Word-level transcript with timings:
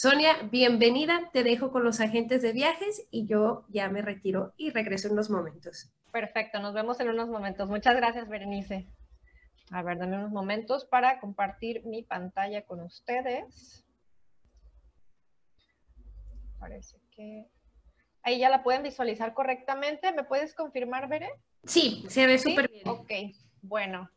Sonia, 0.00 0.48
bienvenida. 0.50 1.28
Te 1.30 1.42
dejo 1.42 1.70
con 1.70 1.84
los 1.84 2.00
agentes 2.00 2.40
de 2.40 2.54
viajes 2.54 3.06
y 3.10 3.26
yo 3.26 3.66
ya 3.68 3.90
me 3.90 4.00
retiro 4.00 4.54
y 4.56 4.70
regreso 4.70 5.08
en 5.08 5.12
unos 5.12 5.28
momentos. 5.28 5.92
Perfecto, 6.10 6.58
nos 6.58 6.72
vemos 6.72 6.98
en 7.00 7.10
unos 7.10 7.28
momentos. 7.28 7.68
Muchas 7.68 7.94
gracias, 7.96 8.26
Berenice. 8.26 8.86
A 9.70 9.82
ver, 9.82 9.98
dame 9.98 10.16
unos 10.16 10.30
momentos 10.30 10.86
para 10.86 11.20
compartir 11.20 11.84
mi 11.84 12.02
pantalla 12.02 12.62
con 12.62 12.80
ustedes. 12.80 13.84
Parece 16.58 16.96
que... 17.10 17.50
Ahí 18.22 18.38
ya 18.38 18.48
la 18.48 18.62
pueden 18.62 18.82
visualizar 18.82 19.34
correctamente. 19.34 20.14
¿Me 20.14 20.24
puedes 20.24 20.54
confirmar, 20.54 21.10
Bere? 21.10 21.28
Sí, 21.64 22.06
se 22.08 22.26
ve 22.26 22.38
súper 22.38 22.70
bien. 22.70 22.88
Ok, 22.88 23.12
bueno. 23.60 24.08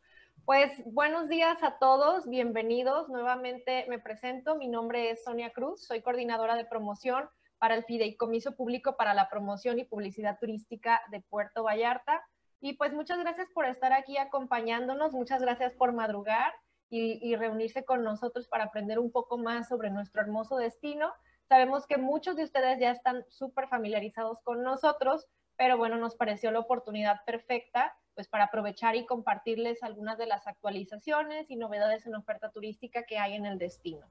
Pues 0.44 0.82
buenos 0.84 1.30
días 1.30 1.62
a 1.62 1.78
todos, 1.78 2.28
bienvenidos. 2.28 3.08
Nuevamente 3.08 3.86
me 3.88 3.98
presento, 3.98 4.56
mi 4.56 4.68
nombre 4.68 5.08
es 5.08 5.24
Sonia 5.24 5.50
Cruz, 5.54 5.86
soy 5.86 6.02
coordinadora 6.02 6.54
de 6.54 6.66
promoción 6.66 7.30
para 7.56 7.74
el 7.74 7.84
Fideicomiso 7.84 8.54
Público 8.54 8.94
para 8.98 9.14
la 9.14 9.30
Promoción 9.30 9.78
y 9.78 9.84
Publicidad 9.84 10.38
Turística 10.38 11.00
de 11.10 11.22
Puerto 11.22 11.62
Vallarta. 11.62 12.22
Y 12.60 12.74
pues 12.74 12.92
muchas 12.92 13.18
gracias 13.20 13.48
por 13.54 13.64
estar 13.64 13.94
aquí 13.94 14.18
acompañándonos, 14.18 15.12
muchas 15.12 15.40
gracias 15.40 15.72
por 15.72 15.94
madrugar 15.94 16.52
y, 16.90 17.34
reunirse 17.36 17.86
con 17.86 18.04
nosotros 18.04 18.46
para 18.46 18.64
aprender 18.64 18.98
un 18.98 19.10
poco 19.10 19.38
más 19.38 19.68
sobre 19.68 19.88
nuestro 19.88 20.20
hermoso 20.20 20.58
destino. 20.58 21.10
Sabemos 21.48 21.86
que 21.86 21.96
muchos 21.96 22.36
de 22.36 22.44
ustedes 22.44 22.78
ya 22.78 22.90
están 22.90 23.24
súper 23.30 23.66
familiarizados 23.68 24.40
con 24.42 24.62
nosotros, 24.62 25.26
pero 25.56 25.78
bueno, 25.78 25.96
nos 25.96 26.16
pareció 26.16 26.50
la 26.50 26.58
oportunidad 26.58 27.24
perfecta 27.24 27.96
pues 28.14 28.28
para 28.28 28.44
aprovechar 28.44 28.96
y 28.96 29.06
compartirles 29.06 29.82
algunas 29.82 30.18
de 30.18 30.26
las 30.26 30.46
actualizaciones 30.46 31.50
y 31.50 31.56
novedades 31.56 32.06
en 32.06 32.14
oferta 32.14 32.50
turística 32.50 33.04
que 33.04 33.18
hay 33.18 33.34
en 33.34 33.46
el 33.46 33.58
destino. 33.58 34.06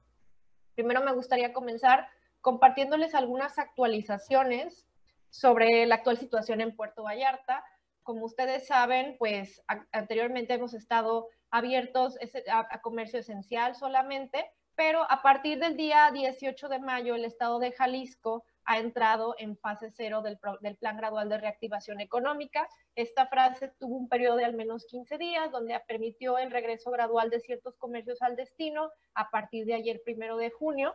Primero 0.74 1.02
me 1.02 1.12
gustaría 1.12 1.52
comenzar 1.52 2.08
compartiéndoles 2.40 3.14
algunas 3.14 3.58
actualizaciones 3.58 4.86
sobre 5.30 5.86
la 5.86 5.96
actual 5.96 6.18
situación 6.18 6.60
en 6.60 6.76
Puerto 6.76 7.04
Vallarta. 7.04 7.64
Como 8.02 8.26
ustedes 8.26 8.66
saben, 8.66 9.16
pues 9.18 9.62
anteriormente 9.92 10.54
hemos 10.54 10.74
estado 10.74 11.28
abiertos 11.50 12.18
a, 12.52 12.80
comercio 12.82 13.20
esencial 13.20 13.74
solamente, 13.74 14.44
pero 14.74 15.10
a 15.10 15.22
partir 15.22 15.58
del 15.58 15.76
día 15.76 16.10
18 16.12 16.68
de 16.68 16.80
mayo 16.80 17.14
el 17.14 17.24
estado 17.24 17.58
de 17.58 17.72
Jalisco 17.72 18.44
ha 18.66 18.78
entrado 18.78 19.34
en 19.38 19.56
fase 19.56 19.90
cero 19.90 20.22
del, 20.22 20.38
plan 20.38 20.96
gradual 20.96 21.28
de 21.28 21.38
reactivación 21.38 22.00
económica. 22.00 22.68
Esta 22.94 23.26
frase 23.26 23.72
tuvo 23.78 23.96
un 23.96 24.08
periodo 24.08 24.36
de 24.36 24.44
al 24.44 24.54
menos 24.54 24.86
15 24.86 25.18
días 25.18 25.50
donde 25.50 25.78
permitió 25.86 26.38
el 26.38 26.50
regreso 26.50 26.90
gradual 26.90 27.30
de 27.30 27.40
ciertos 27.40 27.76
comercios 27.76 28.22
al 28.22 28.36
destino 28.36 28.90
a 29.14 29.30
partir 29.30 29.66
de 29.66 29.74
ayer 29.74 30.00
primero 30.04 30.36
de 30.36 30.50
junio. 30.50 30.94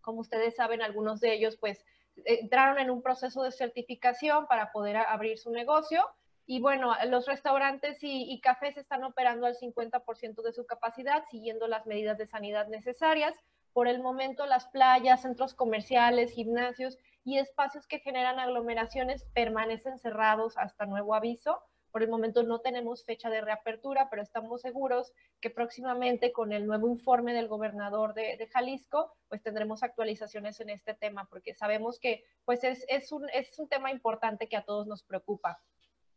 Como 0.00 0.20
ustedes 0.20 0.54
saben, 0.56 0.82
algunos 0.82 1.20
de 1.20 1.32
ellos 1.32 1.56
pues 1.56 1.84
entraron 2.24 2.78
en 2.78 2.90
un 2.90 3.02
proceso 3.02 3.42
de 3.42 3.52
certificación 3.52 4.46
para 4.46 4.72
poder 4.72 4.96
abrir 4.96 5.38
su 5.38 5.50
negocio. 5.50 6.04
Y 6.46 6.60
bueno, 6.60 6.94
los 7.08 7.26
restaurantes 7.26 7.98
y, 8.02 8.40
cafés 8.40 8.76
están 8.76 9.02
operando 9.02 9.46
al 9.46 9.56
50% 9.56 10.42
de 10.42 10.52
su 10.52 10.64
capacidad, 10.64 11.24
siguiendo 11.28 11.66
las 11.66 11.86
medidas 11.86 12.18
de 12.18 12.26
sanidad 12.26 12.68
necesarias. 12.68 13.34
Por 13.76 13.88
el 13.88 14.00
momento, 14.00 14.46
las 14.46 14.68
playas, 14.68 15.20
centros 15.20 15.52
comerciales, 15.52 16.32
gimnasios 16.32 16.96
y 17.24 17.36
espacios 17.36 17.86
que 17.86 17.98
generan 17.98 18.40
aglomeraciones 18.40 19.26
permanecen 19.34 19.98
cerrados 19.98 20.56
hasta 20.56 20.86
nuevo 20.86 21.14
aviso. 21.14 21.60
Por 21.90 22.02
el 22.02 22.08
momento 22.08 22.42
no 22.42 22.62
tenemos 22.62 23.04
fecha 23.04 23.28
de 23.28 23.42
reapertura, 23.42 24.08
pero 24.08 24.22
estamos 24.22 24.62
seguros 24.62 25.12
que 25.42 25.50
próximamente 25.50 26.32
con 26.32 26.54
el 26.54 26.66
nuevo 26.66 26.88
informe 26.88 27.34
del 27.34 27.48
gobernador 27.48 28.14
de, 28.14 28.48
Jalisco, 28.50 29.12
pues 29.28 29.42
tendremos 29.42 29.82
actualizaciones 29.82 30.58
en 30.60 30.70
este 30.70 30.94
tema, 30.94 31.28
porque 31.28 31.52
sabemos 31.52 32.00
que 32.00 32.24
pues 32.46 32.64
es, 32.64 32.82
es, 32.88 33.12
un, 33.12 33.28
es 33.28 33.58
un 33.58 33.68
tema 33.68 33.90
importante 33.90 34.48
que 34.48 34.56
a 34.56 34.64
todos 34.64 34.86
nos 34.86 35.02
preocupa. 35.02 35.60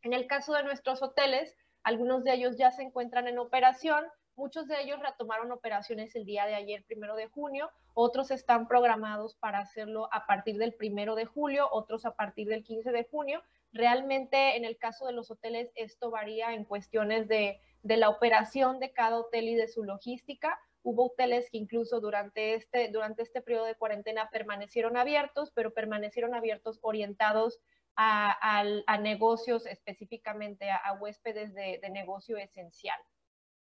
En 0.01 0.13
el 0.13 0.27
caso 0.27 0.53
de 0.53 0.63
nuestros 0.63 1.01
hoteles, 1.01 1.57
algunos 1.83 2.23
de 2.23 2.35
ellos 2.35 2.55
ya 2.55 2.71
se 2.71 2.83
encuentran 2.83 3.27
en 3.27 3.37
operación, 3.37 4.05
Muchos 4.39 4.69
de 4.69 4.81
ellos 4.81 5.01
retomaron 5.01 5.51
operaciones 5.51 6.15
el 6.15 6.23
día 6.23 6.45
de 6.45 6.55
ayer, 6.55 6.85
primero 6.85 7.17
de 7.17 7.27
junio, 7.27 7.69
otros 7.93 8.31
están 8.31 8.69
programados 8.69 9.35
para 9.35 9.59
hacerlo 9.59 10.07
a 10.13 10.25
partir 10.27 10.57
del 10.57 10.73
primero 10.73 11.15
de 11.15 11.25
julio, 11.25 11.67
otros 11.69 12.05
a 12.05 12.15
partir 12.15 12.47
del 12.47 12.63
15 12.63 12.93
de 12.93 13.03
junio. 13.03 13.43
Realmente 13.73 14.55
en 14.55 14.63
el 14.63 14.77
caso 14.77 15.05
de 15.05 15.11
los 15.11 15.29
hoteles 15.29 15.73
esto 15.75 16.09
varía 16.09 16.53
en 16.53 16.63
cuestiones 16.63 17.27
de, 17.27 17.59
de 17.83 17.97
la 17.97 18.07
operación 18.07 18.79
de 18.79 18.93
cada 18.93 19.17
hotel 19.17 19.49
y 19.49 19.55
de 19.55 19.67
su 19.67 19.83
logística. 19.83 20.57
Hubo 20.83 21.07
hoteles 21.07 21.49
que 21.51 21.57
incluso 21.57 21.99
durante 21.99 22.53
este, 22.53 22.87
durante 22.93 23.23
este 23.23 23.41
periodo 23.41 23.65
de 23.65 23.75
cuarentena 23.75 24.29
permanecieron 24.29 24.95
abiertos, 24.95 25.51
pero 25.53 25.73
permanecieron 25.73 26.33
abiertos 26.33 26.79
orientados 26.81 27.59
a, 27.97 28.61
a, 28.87 28.97
negocios, 28.99 29.65
específicamente 29.65 30.71
a, 30.71 30.93
huéspedes 30.93 31.53
de, 31.53 31.79
de 31.81 31.89
negocio 31.89 32.37
esencial. 32.37 32.97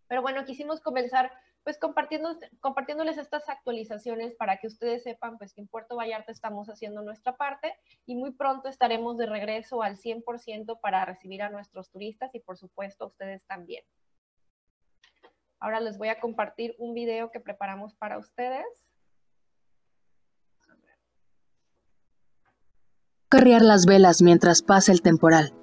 Pero 0.07 0.21
bueno, 0.21 0.45
quisimos 0.45 0.81
comenzar 0.81 1.31
pues 1.67 1.77
compartiendo, 1.77 2.29
compartiéndoles 2.61 3.17
estas 3.17 3.49
actualizaciones 3.49 4.33
para 4.35 4.55
que 4.55 4.67
ustedes 4.67 5.03
sepan 5.03 5.37
pues 5.37 5.53
que 5.53 5.59
en 5.59 5.67
Puerto 5.67 5.97
Vallarta 5.97 6.31
estamos 6.31 6.69
haciendo 6.69 7.01
nuestra 7.01 7.35
parte 7.35 7.73
y 8.05 8.15
muy 8.15 8.31
pronto 8.31 8.69
estaremos 8.69 9.17
de 9.17 9.25
regreso 9.25 9.83
al 9.83 9.97
100% 9.97 10.79
para 10.79 11.03
recibir 11.03 11.41
a 11.41 11.49
nuestros 11.49 11.91
turistas 11.91 12.33
y 12.33 12.39
por 12.39 12.57
supuesto 12.57 13.03
a 13.03 13.07
ustedes 13.07 13.45
también. 13.47 13.83
Ahora 15.59 15.79
les 15.79 15.97
voy 15.97 16.09
a 16.09 16.19
compartir 16.19 16.75
un 16.78 16.94
video 16.94 17.31
que 17.31 17.40
preparamos 17.40 17.95
para 17.95 18.18
ustedes. 18.18 18.66
Carrear 23.29 23.61
las 23.61 23.85
velas 23.85 24.22
mientras 24.22 24.61
pasa 24.61 24.91
el 24.91 25.02
temporal. 25.02 25.53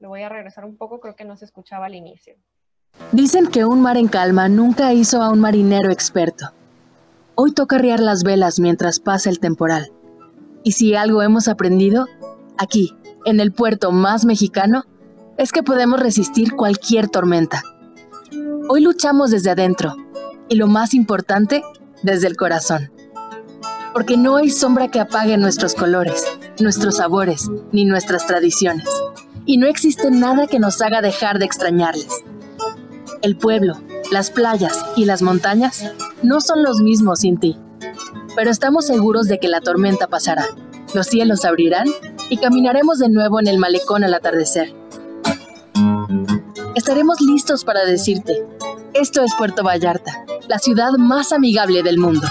Lo 0.00 0.08
voy 0.08 0.22
a 0.22 0.28
regresar 0.28 0.64
un 0.64 0.76
poco, 0.76 1.00
creo 1.00 1.16
que 1.16 1.24
no 1.24 1.36
se 1.36 1.44
escuchaba 1.44 1.86
al 1.86 1.94
inicio. 1.94 2.34
Dicen 3.12 3.46
que 3.46 3.64
un 3.64 3.82
mar 3.82 3.96
en 3.96 4.08
calma 4.08 4.48
nunca 4.48 4.92
hizo 4.92 5.22
a 5.22 5.30
un 5.30 5.40
marinero 5.40 5.90
experto. 5.90 6.46
Hoy 7.34 7.52
toca 7.52 7.76
arriar 7.76 8.00
las 8.00 8.24
velas 8.24 8.58
mientras 8.58 9.00
pasa 9.00 9.30
el 9.30 9.38
temporal. 9.38 9.92
Y 10.64 10.72
si 10.72 10.94
algo 10.94 11.22
hemos 11.22 11.46
aprendido, 11.46 12.06
aquí, 12.56 12.96
en 13.24 13.38
el 13.38 13.52
puerto 13.52 13.92
más 13.92 14.24
mexicano, 14.24 14.84
es 15.36 15.52
que 15.52 15.62
podemos 15.62 16.00
resistir 16.00 16.56
cualquier 16.56 17.08
tormenta. 17.08 17.62
Hoy 18.70 18.82
luchamos 18.82 19.30
desde 19.30 19.48
adentro 19.48 19.96
y 20.46 20.56
lo 20.56 20.66
más 20.66 20.92
importante, 20.92 21.62
desde 22.02 22.26
el 22.26 22.36
corazón. 22.36 22.92
Porque 23.94 24.18
no 24.18 24.36
hay 24.36 24.50
sombra 24.50 24.88
que 24.88 25.00
apague 25.00 25.38
nuestros 25.38 25.74
colores, 25.74 26.22
nuestros 26.60 26.96
sabores, 26.96 27.48
ni 27.72 27.86
nuestras 27.86 28.26
tradiciones. 28.26 28.86
Y 29.46 29.56
no 29.56 29.66
existe 29.66 30.10
nada 30.10 30.46
que 30.46 30.58
nos 30.58 30.82
haga 30.82 31.00
dejar 31.00 31.38
de 31.38 31.46
extrañarles. 31.46 32.08
El 33.22 33.38
pueblo, 33.38 33.80
las 34.12 34.30
playas 34.30 34.84
y 34.96 35.06
las 35.06 35.22
montañas 35.22 35.90
no 36.22 36.42
son 36.42 36.62
los 36.62 36.80
mismos 36.82 37.20
sin 37.20 37.38
ti. 37.38 37.56
Pero 38.36 38.50
estamos 38.50 38.86
seguros 38.86 39.28
de 39.28 39.38
que 39.38 39.48
la 39.48 39.62
tormenta 39.62 40.08
pasará, 40.08 40.44
los 40.94 41.06
cielos 41.06 41.46
abrirán 41.46 41.88
y 42.28 42.36
caminaremos 42.36 42.98
de 42.98 43.08
nuevo 43.08 43.40
en 43.40 43.46
el 43.46 43.56
malecón 43.56 44.04
al 44.04 44.12
atardecer. 44.12 44.74
Estaremos 46.74 47.20
listos 47.20 47.64
para 47.64 47.84
decirte, 47.86 48.46
esto 48.94 49.22
es 49.22 49.34
Puerto 49.34 49.62
Vallarta, 49.62 50.24
la 50.48 50.58
ciudad 50.58 50.92
más 50.98 51.32
amigable 51.32 51.82
del 51.82 51.98
mundo. 51.98 52.26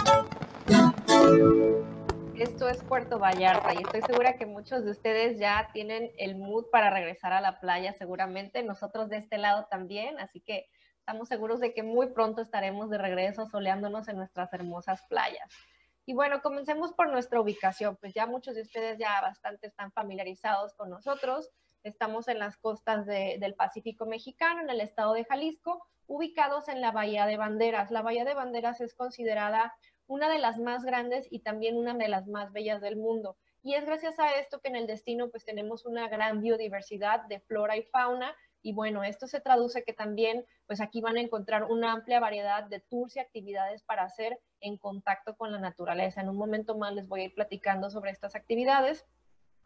Esto 2.36 2.70
es 2.70 2.84
Puerto 2.84 3.20
Vallarta 3.20 3.74
y 3.74 3.78
estoy 3.78 4.02
segura 4.02 4.38
que 4.38 4.46
muchos 4.46 4.84
de 4.84 4.92
ustedes 4.92 5.40
ya 5.40 5.70
tienen 5.74 6.12
el 6.18 6.36
mood 6.36 6.66
para 6.72 6.90
regresar 6.90 7.34
a 7.34 7.42
la 7.42 7.60
playa 7.60 7.94
seguramente, 7.94 8.64
nosotros 8.64 9.10
de 9.10 9.18
este 9.18 9.38
lado 9.38 9.68
también, 9.70 10.20
así 10.20 10.42
que 10.42 10.66
estamos 11.00 11.28
seguros 11.28 11.60
de 11.60 11.74
que 11.74 11.84
muy 11.84 12.08
pronto 12.08 12.42
estaremos 12.42 12.90
de 12.90 12.98
regreso 12.98 13.48
soleándonos 13.48 14.08
en 14.08 14.18
nuestras 14.18 14.52
hermosas 14.54 15.02
playas. 15.10 15.50
Y 16.06 16.14
bueno, 16.14 16.42
comencemos 16.42 16.94
por 16.94 17.10
nuestra 17.10 17.42
ubicación, 17.42 17.98
pues 17.98 18.14
ya 18.14 18.26
muchos 18.26 18.56
de 18.56 18.62
ustedes 18.62 18.98
ya 18.98 19.20
bastante 19.22 19.68
están 19.68 19.92
familiarizados 19.92 20.74
con 20.74 20.90
nosotros. 20.90 21.50
Estamos 21.88 22.28
en 22.28 22.40
las 22.40 22.58
costas 22.58 23.06
del 23.06 23.56
Pacífico 23.56 24.06
mexicano, 24.06 24.62
en 24.62 24.70
el 24.70 24.82
estado 24.82 25.14
de 25.14 25.24
Jalisco, 25.24 25.88
ubicados 26.06 26.68
en 26.68 26.82
la 26.82 26.92
Bahía 26.92 27.26
de 27.26 27.38
Banderas. 27.38 27.92
La 27.92 28.02
Bahía 28.02 28.26
de 28.26 28.34
Banderas 28.34 28.82
es 28.82 28.94
considerada 28.94 29.74
una 30.06 30.30
de 30.30 30.38
las 30.38 30.60
más 30.60 30.84
grandes 30.84 31.28
y 31.32 31.40
también 31.40 31.78
una 31.78 31.94
de 31.94 32.10
las 32.10 32.28
más 32.28 32.52
bellas 32.52 32.82
del 32.82 32.98
mundo. 32.98 33.38
Y 33.64 33.76
es 33.76 33.86
gracias 33.86 34.20
a 34.20 34.34
esto 34.34 34.60
que 34.60 34.68
en 34.68 34.76
el 34.76 34.86
destino 34.86 35.30
pues 35.30 35.46
tenemos 35.46 35.86
una 35.86 36.10
gran 36.10 36.42
biodiversidad 36.42 37.22
de 37.28 37.40
flora 37.40 37.78
y 37.78 37.84
fauna 37.84 38.36
y 38.62 38.74
bueno, 38.74 39.04
esto 39.04 39.28
se 39.28 39.40
traduce 39.40 39.84
que 39.84 39.94
también, 39.94 40.46
pues 40.66 40.82
aquí 40.82 41.00
van 41.00 41.16
a 41.16 41.22
encontrar 41.22 41.64
una 41.66 41.94
amplia 41.94 42.20
variedad 42.20 42.66
de 42.66 42.82
tours 42.82 43.16
y 43.16 43.20
actividades 43.20 43.82
para 43.84 44.04
hacer 44.04 44.40
en 44.60 44.78
contacto 44.78 45.38
con 45.38 45.54
la 45.54 45.60
naturaleza. 45.60 46.20
En 46.20 46.28
un 46.28 46.36
momento 46.36 46.78
más 46.78 46.94
les 46.94 47.08
voy 47.08 47.22
a 47.22 47.24
ir 47.26 47.34
platicando 47.34 47.90
sobre 47.90 48.12
estas 48.12 48.36
actividades. 48.36 49.06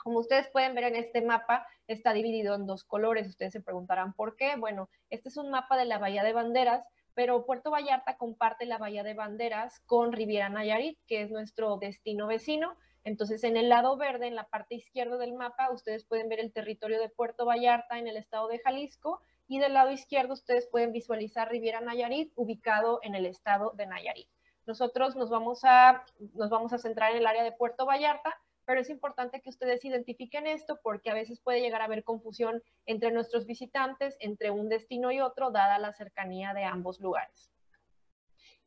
Como 0.04 0.20
ustedes 0.20 0.48
pueden 0.50 0.74
ver 0.74 0.86
en 0.86 0.96
este 0.96 1.22
mapa, 1.22 1.68
está 1.88 2.14
dividido 2.14 2.56
en 2.56 2.66
dos 2.66 2.84
colores. 2.84 3.28
Ustedes 3.28 3.54
se 3.54 3.62
preguntarán 3.62 4.14
por 4.14 4.36
qué. 4.36 4.56
Bueno, 4.56 4.90
este 5.10 5.30
es 5.30 5.38
un 5.38 5.52
mapa 5.52 5.78
de 5.78 5.86
la 5.86 6.00
Bahía 6.00 6.24
de 6.24 6.34
Banderas, 6.34 6.84
pero 7.14 7.46
Puerto 7.46 7.70
Vallarta 7.70 8.18
comparte 8.18 8.66
la 8.66 8.78
Bahía 8.78 9.04
de 9.04 9.14
Banderas 9.14 9.80
con 9.82 10.12
Riviera 10.12 10.50
Nayarit, 10.50 10.98
que 11.06 11.22
es 11.22 11.30
nuestro 11.30 11.78
destino 11.78 12.26
vecino. 12.26 12.76
Entonces, 13.04 13.44
en 13.44 13.58
el 13.58 13.70
lado 13.70 13.98
verde, 13.98 14.28
en 14.28 14.36
la 14.36 14.48
parte 14.48 14.76
izquierda 14.76 15.18
del 15.18 15.34
mapa, 15.34 15.72
ustedes 15.72 16.06
pueden 16.06 16.30
ver 16.30 16.40
el 16.40 16.52
territorio 16.52 17.00
de 17.00 17.10
Puerto 17.10 17.46
Vallarta 17.46 18.00
en 18.00 18.08
el 18.08 18.18
estado 18.18 18.48
de 18.48 18.60
Jalisco 18.60 19.22
y 19.48 19.60
del 19.60 19.74
lado 19.74 19.92
izquierdo 19.92 20.34
ustedes 20.34 20.68
pueden 20.68 20.94
visualizar 20.94 21.50
Riviera 21.50 21.82
Nayarit 21.82 22.32
ubicado 22.36 23.00
en 23.04 23.16
el 23.16 23.26
estado 23.26 23.72
de 23.76 23.86
Nayarit. 23.86 24.30
Nosotros 24.66 25.16
nos 25.16 25.30
vamos 25.30 25.62
a, 25.64 26.06
nos 26.34 26.50
vamos 26.50 26.74
a 26.74 26.78
centrar 26.78 27.12
en 27.12 27.18
el 27.18 27.28
área 27.28 27.44
de 27.44 27.52
Puerto 27.52 27.86
Vallarta, 27.86 28.40
pero 28.66 28.82
es 28.82 28.90
importante 28.90 29.42
que 29.42 29.50
ustedes 29.50 29.84
identifiquen 29.84 30.48
esto 30.48 30.80
porque 30.84 31.10
a 31.10 31.14
veces 31.14 31.40
puede 31.40 31.62
llegar 31.62 31.82
a 31.82 31.86
haber 31.86 32.04
confusión 32.04 32.62
entre 32.86 33.12
nuestros 33.12 33.46
visitantes, 33.46 34.18
entre 34.20 34.52
un 34.52 34.70
destino 34.70 35.12
y 35.12 35.20
otro, 35.20 35.52
dada 35.52 35.80
la 35.80 35.94
cercanía 35.94 36.54
de 36.54 36.64
ambos 36.64 37.00
lugares. 37.00 37.52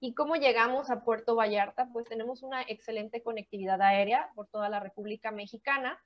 ¿Y 0.01 0.15
cómo 0.15 0.37
llegamos 0.37 0.91
a 0.91 1.03
Puerto 1.03 1.35
Vallarta? 1.35 1.89
Pues 1.93 2.07
tenemos 2.07 2.43
una 2.43 2.63
excelente 2.63 3.23
conectividad 3.23 3.81
aérea 3.81 4.31
por 4.35 4.49
toda 4.49 4.69
la 4.69 4.81
República 4.81 5.31
Mexicana, 5.31 5.99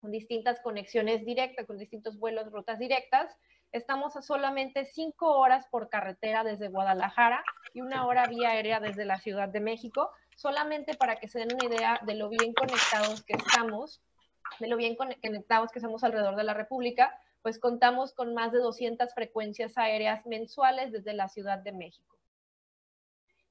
con 0.00 0.10
distintas 0.10 0.60
conexiones 0.60 1.24
directas, 1.24 1.66
con 1.66 1.76
distintos 1.76 2.18
vuelos, 2.18 2.50
rutas 2.50 2.78
directas. 2.78 3.36
Estamos 3.70 4.16
a 4.16 4.22
solamente 4.22 4.84
cinco 4.84 5.38
horas 5.38 5.66
por 5.70 5.88
carretera 5.88 6.44
desde 6.44 6.68
Guadalajara 6.68 7.44
y 7.74 7.82
una 7.82 8.06
hora 8.06 8.26
vía 8.26 8.50
aérea 8.50 8.80
desde 8.80 9.04
la 9.04 9.18
Ciudad 9.18 9.48
de 9.48 9.60
México, 9.60 10.10
solamente 10.42 10.94
para 10.94 11.16
que 11.16 11.28
se 11.28 11.38
den 11.38 11.54
una 11.54 11.72
idea 11.72 12.00
de 12.02 12.14
lo 12.14 12.28
bien 12.28 12.52
conectados 12.52 13.22
que 13.22 13.34
estamos, 13.34 14.02
de 14.58 14.66
lo 14.66 14.76
bien 14.76 14.96
conectados 14.96 15.70
que 15.70 15.78
estamos 15.78 16.02
alrededor 16.02 16.34
de 16.34 16.42
la 16.42 16.52
República, 16.52 17.16
pues 17.42 17.60
contamos 17.60 18.12
con 18.12 18.34
más 18.34 18.52
de 18.52 18.58
200 18.58 19.14
frecuencias 19.14 19.78
aéreas 19.78 20.26
mensuales 20.26 20.90
desde 20.90 21.14
la 21.14 21.28
Ciudad 21.28 21.58
de 21.58 21.72
México. 21.72 22.18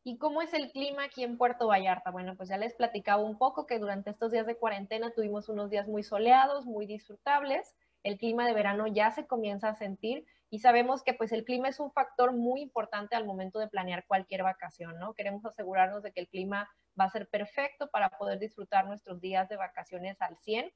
¿Y 0.04 0.18
cómo 0.18 0.42
es 0.42 0.54
el 0.54 0.72
clima 0.72 1.06
aquí 1.06 1.24
en 1.24 1.38
Puerto 1.38 1.68
Vallarta? 1.68 2.12
Bueno, 2.12 2.36
pues 2.36 2.50
ya 2.50 2.58
les 2.58 2.74
platicaba 2.74 3.24
un 3.24 3.38
poco 3.38 3.66
que 3.68 3.80
durante 3.80 4.10
estos 4.10 4.32
días 4.32 4.48
de 4.48 4.58
cuarentena 4.58 5.12
tuvimos 5.12 5.48
unos 5.48 5.70
días 5.70 5.88
muy 5.88 6.04
soleados, 6.04 6.66
muy 6.66 6.88
disfrutables. 6.88 7.76
El 8.04 8.18
clima 8.18 8.48
de 8.48 8.54
verano 8.54 8.88
ya 8.88 9.12
se 9.12 9.28
comienza 9.28 9.70
a 9.70 9.76
sentir 9.76 10.26
y 10.50 10.60
sabemos 10.60 11.04
que 11.04 11.14
pues 11.14 11.32
el 11.32 11.46
clima 11.46 11.70
es 11.70 11.80
un 11.80 11.92
factor 11.92 12.34
muy 12.34 12.62
importante 12.62 13.16
al 13.16 13.26
momento 13.26 13.60
de 13.60 13.68
planear 13.68 14.06
cualquier 14.08 14.44
vacación, 14.44 15.00
¿no? 15.00 15.14
Queremos 15.14 15.46
asegurarnos 15.46 16.02
de 16.04 16.12
que 16.12 16.20
el 16.20 16.28
clima 16.28 16.68
va 17.00 17.06
a 17.06 17.10
ser 17.10 17.28
perfecto 17.28 17.90
para 17.90 18.10
poder 18.10 18.40
disfrutar 18.40 18.86
nuestros 18.86 19.20
días 19.22 19.50
de 19.50 19.58
vacaciones 19.58 20.22
al 20.22 20.38
100. 20.38 20.72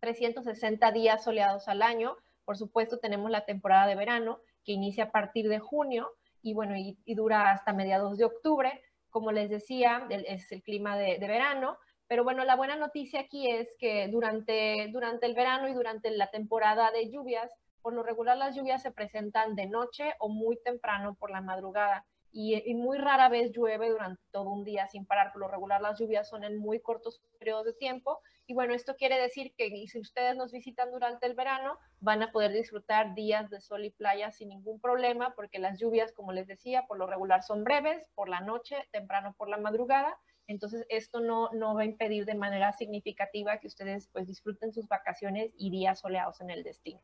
360 0.00 0.92
días 0.92 1.24
soleados 1.24 1.68
al 1.68 1.82
año. 1.82 2.16
Por 2.44 2.56
supuesto, 2.56 2.98
tenemos 2.98 3.30
la 3.30 3.44
temporada 3.44 3.86
de 3.86 3.94
verano 3.94 4.40
que 4.64 4.72
inicia 4.72 5.04
a 5.04 5.10
partir 5.10 5.48
de 5.48 5.58
junio 5.58 6.10
y 6.42 6.52
bueno, 6.52 6.76
y, 6.76 6.96
dura 7.14 7.50
hasta 7.50 7.72
mediados 7.72 8.18
de 8.18 8.24
octubre. 8.24 8.82
Como 9.08 9.32
les 9.32 9.48
decía, 9.48 10.06
es 10.10 10.50
el 10.52 10.62
clima 10.62 10.98
de, 10.98 11.18
verano, 11.18 11.78
pero 12.06 12.24
bueno, 12.24 12.44
la 12.44 12.56
buena 12.56 12.76
noticia 12.76 13.20
aquí 13.20 13.48
es 13.48 13.68
que 13.78 14.08
durante, 14.08 14.88
durante 14.92 15.26
el 15.26 15.34
verano 15.34 15.68
y 15.68 15.72
durante 15.72 16.10
la 16.10 16.30
temporada 16.30 16.90
de 16.90 17.10
lluvias, 17.10 17.50
por 17.80 17.94
lo 17.94 18.02
regular 18.02 18.36
las 18.36 18.56
lluvias 18.56 18.82
se 18.82 18.90
presentan 18.90 19.54
de 19.54 19.66
noche 19.66 20.14
o 20.18 20.28
muy 20.28 20.60
temprano 20.62 21.14
por 21.14 21.30
la 21.30 21.40
madrugada 21.40 22.04
y, 22.36 22.74
muy 22.74 22.98
rara 22.98 23.28
vez 23.28 23.52
llueve 23.52 23.90
durante 23.90 24.20
todo 24.32 24.50
un 24.50 24.64
día 24.64 24.88
sin 24.88 25.06
parar. 25.06 25.30
Por 25.32 25.42
lo 25.42 25.48
regular 25.48 25.80
las 25.80 26.00
lluvias 26.00 26.28
son 26.28 26.42
en 26.42 26.58
muy 26.58 26.80
cortos 26.80 27.22
periodos 27.38 27.64
de 27.64 27.74
tiempo. 27.74 28.20
Y 28.48 28.54
bueno, 28.54 28.74
esto 28.74 28.96
quiere 28.96 29.20
decir 29.20 29.54
que 29.56 29.70
si 29.86 30.00
ustedes 30.00 30.36
nos 30.36 30.50
visitan 30.50 30.90
durante 30.90 31.26
el 31.26 31.34
verano, 31.34 31.78
van 32.00 32.24
a 32.24 32.32
poder 32.32 32.50
disfrutar 32.50 33.14
días 33.14 33.50
de 33.50 33.60
sol 33.60 33.84
y 33.84 33.90
playa 33.90 34.32
sin 34.32 34.48
ningún 34.48 34.80
problema, 34.80 35.32
porque 35.36 35.60
las 35.60 35.78
lluvias, 35.78 36.10
como 36.10 36.32
les 36.32 36.48
decía, 36.48 36.86
por 36.88 36.98
lo 36.98 37.06
regular 37.06 37.44
son 37.44 37.62
breves, 37.62 38.10
por 38.16 38.28
la 38.28 38.40
noche, 38.40 38.78
temprano 38.90 39.36
por 39.38 39.48
la 39.48 39.58
madrugada. 39.58 40.18
Entonces, 40.48 40.84
esto 40.88 41.20
no, 41.20 41.50
no 41.52 41.76
va 41.76 41.82
a 41.82 41.86
impedir 41.86 42.24
de 42.24 42.34
manera 42.34 42.72
significativa 42.72 43.58
que 43.58 43.68
ustedes 43.68 44.08
pues 44.08 44.26
disfruten 44.26 44.72
sus 44.72 44.88
vacaciones 44.88 45.52
y 45.56 45.70
días 45.70 46.00
soleados 46.00 46.40
en 46.40 46.50
el 46.50 46.64
destino. 46.64 47.00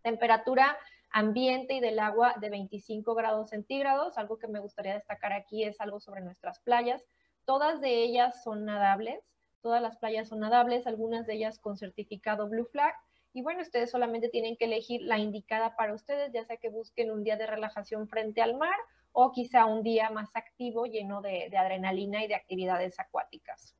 Temperatura 0.00 0.78
ambiente 1.10 1.74
y 1.74 1.80
del 1.80 1.98
agua 1.98 2.34
de 2.40 2.50
25 2.50 3.14
grados 3.14 3.50
centígrados. 3.50 4.18
Algo 4.18 4.38
que 4.38 4.48
me 4.48 4.60
gustaría 4.60 4.94
destacar 4.94 5.32
aquí 5.32 5.64
es 5.64 5.80
algo 5.80 6.00
sobre 6.00 6.20
nuestras 6.20 6.60
playas. 6.60 7.04
Todas 7.44 7.80
de 7.80 8.02
ellas 8.02 8.42
son 8.42 8.64
nadables, 8.64 9.20
todas 9.62 9.80
las 9.80 9.96
playas 9.98 10.28
son 10.28 10.40
nadables, 10.40 10.86
algunas 10.86 11.26
de 11.26 11.34
ellas 11.34 11.58
con 11.58 11.76
certificado 11.76 12.48
Blue 12.48 12.66
Flag. 12.66 12.94
Y 13.32 13.42
bueno, 13.42 13.62
ustedes 13.62 13.90
solamente 13.90 14.28
tienen 14.28 14.56
que 14.56 14.64
elegir 14.64 15.02
la 15.02 15.18
indicada 15.18 15.76
para 15.76 15.94
ustedes, 15.94 16.32
ya 16.32 16.44
sea 16.44 16.56
que 16.56 16.70
busquen 16.70 17.10
un 17.10 17.22
día 17.22 17.36
de 17.36 17.46
relajación 17.46 18.08
frente 18.08 18.42
al 18.42 18.56
mar 18.56 18.76
o 19.12 19.32
quizá 19.32 19.66
un 19.66 19.82
día 19.82 20.10
más 20.10 20.34
activo, 20.34 20.86
lleno 20.86 21.22
de, 21.22 21.48
de 21.50 21.56
adrenalina 21.56 22.24
y 22.24 22.28
de 22.28 22.34
actividades 22.34 22.98
acuáticas. 22.98 23.74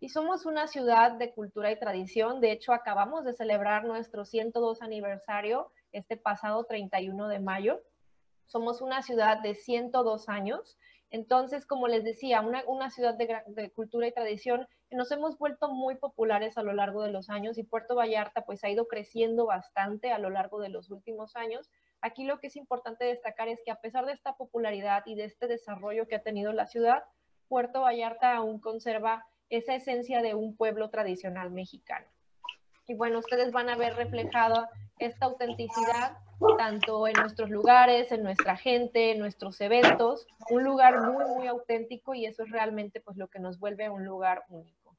Y 0.00 0.10
somos 0.10 0.44
una 0.44 0.66
ciudad 0.66 1.12
de 1.12 1.32
cultura 1.32 1.70
y 1.72 1.78
tradición. 1.78 2.42
De 2.42 2.52
hecho, 2.52 2.74
acabamos 2.74 3.24
de 3.24 3.32
celebrar 3.32 3.84
nuestro 3.84 4.26
102 4.26 4.82
aniversario 4.82 5.70
este 5.94 6.16
pasado 6.16 6.64
31 6.64 7.28
de 7.28 7.40
mayo. 7.40 7.80
Somos 8.46 8.82
una 8.82 9.02
ciudad 9.02 9.40
de 9.40 9.54
102 9.54 10.28
años. 10.28 10.78
Entonces, 11.10 11.64
como 11.64 11.86
les 11.86 12.02
decía, 12.04 12.40
una, 12.40 12.90
ciudad 12.90 13.14
de, 13.14 13.70
cultura 13.70 14.06
y 14.08 14.12
tradición, 14.12 14.66
nos 14.90 15.10
hemos 15.12 15.38
vuelto 15.38 15.72
muy 15.72 15.94
populares 15.94 16.58
a 16.58 16.62
lo 16.62 16.72
largo 16.72 17.02
de 17.02 17.12
los 17.12 17.30
años 17.30 17.56
y 17.56 17.62
Puerto 17.62 17.94
Vallarta 17.94 18.44
pues 18.44 18.64
ha 18.64 18.70
ido 18.70 18.86
creciendo 18.86 19.46
bastante 19.46 20.10
a 20.10 20.18
lo 20.18 20.30
largo 20.30 20.60
de 20.60 20.68
los 20.68 20.90
últimos 20.90 21.36
años. 21.36 21.70
Aquí 22.00 22.24
lo 22.24 22.38
que 22.38 22.48
es 22.48 22.56
importante 22.56 23.04
destacar 23.04 23.48
es 23.48 23.60
que 23.64 23.70
a 23.70 23.80
pesar 23.80 24.06
de 24.06 24.12
esta 24.12 24.36
popularidad 24.36 25.04
y 25.06 25.14
de 25.14 25.24
este 25.24 25.46
desarrollo 25.46 26.08
que 26.08 26.16
ha 26.16 26.22
tenido 26.22 26.52
la 26.52 26.66
ciudad, 26.66 27.04
Puerto 27.48 27.82
Vallarta 27.82 28.34
aún 28.34 28.58
conserva 28.58 29.24
esa 29.50 29.74
esencia 29.74 30.20
de 30.20 30.34
un 30.34 30.56
pueblo 30.56 30.90
tradicional 30.90 31.50
mexicano. 31.50 32.06
Y 32.86 32.94
bueno, 32.94 33.20
ustedes 33.20 33.52
van 33.52 33.68
a 33.68 33.76
ver 33.76 33.94
reflejada 33.94 34.68
esta 34.98 35.26
autenticidad 35.26 36.18
tanto 36.58 37.06
en 37.06 37.14
nuestros 37.14 37.50
lugares, 37.50 38.12
en 38.12 38.22
nuestra 38.22 38.56
gente, 38.56 39.12
en 39.12 39.18
nuestros 39.18 39.60
eventos, 39.60 40.26
un 40.50 40.64
lugar 40.64 41.00
muy, 41.00 41.24
muy 41.24 41.46
auténtico 41.46 42.14
y 42.14 42.26
eso 42.26 42.42
es 42.42 42.50
realmente 42.50 43.00
pues 43.00 43.16
lo 43.16 43.28
que 43.28 43.38
nos 43.38 43.58
vuelve 43.58 43.88
un 43.88 44.04
lugar 44.04 44.44
único. 44.48 44.96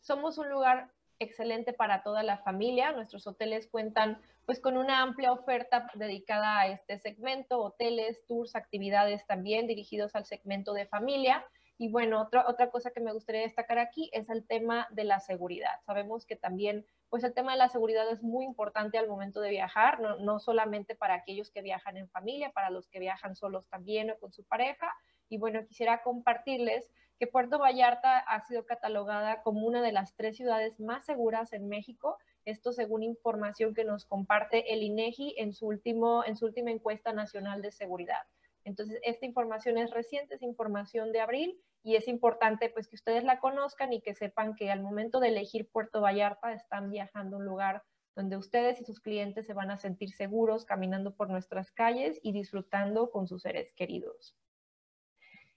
Somos 0.00 0.38
un 0.38 0.50
lugar 0.50 0.90
excelente 1.18 1.72
para 1.72 2.02
toda 2.02 2.22
la 2.22 2.38
familia. 2.38 2.92
Nuestros 2.92 3.26
hoteles 3.26 3.66
cuentan 3.66 4.20
pues 4.44 4.60
con 4.60 4.76
una 4.76 5.00
amplia 5.00 5.32
oferta 5.32 5.90
dedicada 5.94 6.60
a 6.60 6.66
este 6.68 6.98
segmento, 6.98 7.60
hoteles, 7.60 8.24
tours, 8.26 8.54
actividades 8.54 9.26
también 9.26 9.66
dirigidos 9.66 10.14
al 10.14 10.26
segmento 10.26 10.74
de 10.74 10.86
familia 10.86 11.44
y 11.76 11.88
bueno, 11.90 12.22
otra, 12.22 12.44
otra 12.46 12.70
cosa 12.70 12.92
que 12.92 13.00
me 13.00 13.12
gustaría 13.12 13.42
destacar 13.42 13.78
aquí 13.78 14.08
es 14.12 14.30
el 14.30 14.46
tema 14.46 14.86
de 14.90 15.04
la 15.04 15.18
seguridad. 15.18 15.80
Sabemos 15.84 16.24
que 16.24 16.36
también, 16.36 16.86
pues 17.08 17.24
el 17.24 17.34
tema 17.34 17.52
de 17.52 17.58
la 17.58 17.68
seguridad 17.68 18.08
es 18.10 18.22
muy 18.22 18.44
importante 18.44 18.96
al 18.96 19.08
momento 19.08 19.40
de 19.40 19.50
viajar, 19.50 20.00
no, 20.00 20.16
no 20.18 20.38
solamente 20.38 20.94
para 20.94 21.14
aquellos 21.14 21.50
que 21.50 21.62
viajan 21.62 21.96
en 21.96 22.08
familia, 22.08 22.52
para 22.52 22.70
los 22.70 22.88
que 22.88 23.00
viajan 23.00 23.34
solos 23.34 23.66
también 23.68 24.10
o 24.10 24.18
con 24.18 24.32
su 24.32 24.44
pareja. 24.44 24.92
Y 25.28 25.38
bueno, 25.38 25.66
quisiera 25.66 26.02
compartirles 26.02 26.90
que 27.18 27.26
Puerto 27.26 27.58
Vallarta 27.58 28.18
ha 28.18 28.40
sido 28.42 28.66
catalogada 28.66 29.42
como 29.42 29.66
una 29.66 29.82
de 29.82 29.92
las 29.92 30.14
tres 30.14 30.36
ciudades 30.36 30.78
más 30.78 31.04
seguras 31.04 31.52
en 31.52 31.68
México. 31.68 32.18
Esto 32.44 32.72
según 32.72 33.02
información 33.02 33.74
que 33.74 33.84
nos 33.84 34.04
comparte 34.04 34.72
el 34.72 34.82
INEGI 34.82 35.34
en 35.38 35.52
su, 35.52 35.66
último, 35.66 36.24
en 36.24 36.36
su 36.36 36.46
última 36.46 36.70
encuesta 36.70 37.12
nacional 37.12 37.62
de 37.62 37.72
seguridad. 37.72 38.22
Entonces, 38.64 38.98
esta 39.02 39.26
información 39.26 39.78
es 39.78 39.90
reciente, 39.90 40.34
es 40.34 40.42
información 40.42 41.12
de 41.12 41.20
abril 41.20 41.60
y 41.82 41.96
es 41.96 42.08
importante 42.08 42.70
pues 42.70 42.88
que 42.88 42.96
ustedes 42.96 43.24
la 43.24 43.38
conozcan 43.38 43.92
y 43.92 44.00
que 44.00 44.14
sepan 44.14 44.54
que 44.56 44.70
al 44.70 44.82
momento 44.82 45.20
de 45.20 45.28
elegir 45.28 45.68
Puerto 45.70 46.00
Vallarta 46.00 46.52
están 46.52 46.90
viajando 46.90 47.36
a 47.36 47.40
un 47.40 47.44
lugar 47.44 47.82
donde 48.16 48.36
ustedes 48.36 48.80
y 48.80 48.84
sus 48.84 49.00
clientes 49.00 49.46
se 49.46 49.54
van 49.54 49.70
a 49.70 49.76
sentir 49.76 50.10
seguros 50.12 50.64
caminando 50.64 51.14
por 51.14 51.28
nuestras 51.28 51.72
calles 51.72 52.18
y 52.22 52.32
disfrutando 52.32 53.10
con 53.10 53.26
sus 53.26 53.42
seres 53.42 53.72
queridos. 53.74 54.36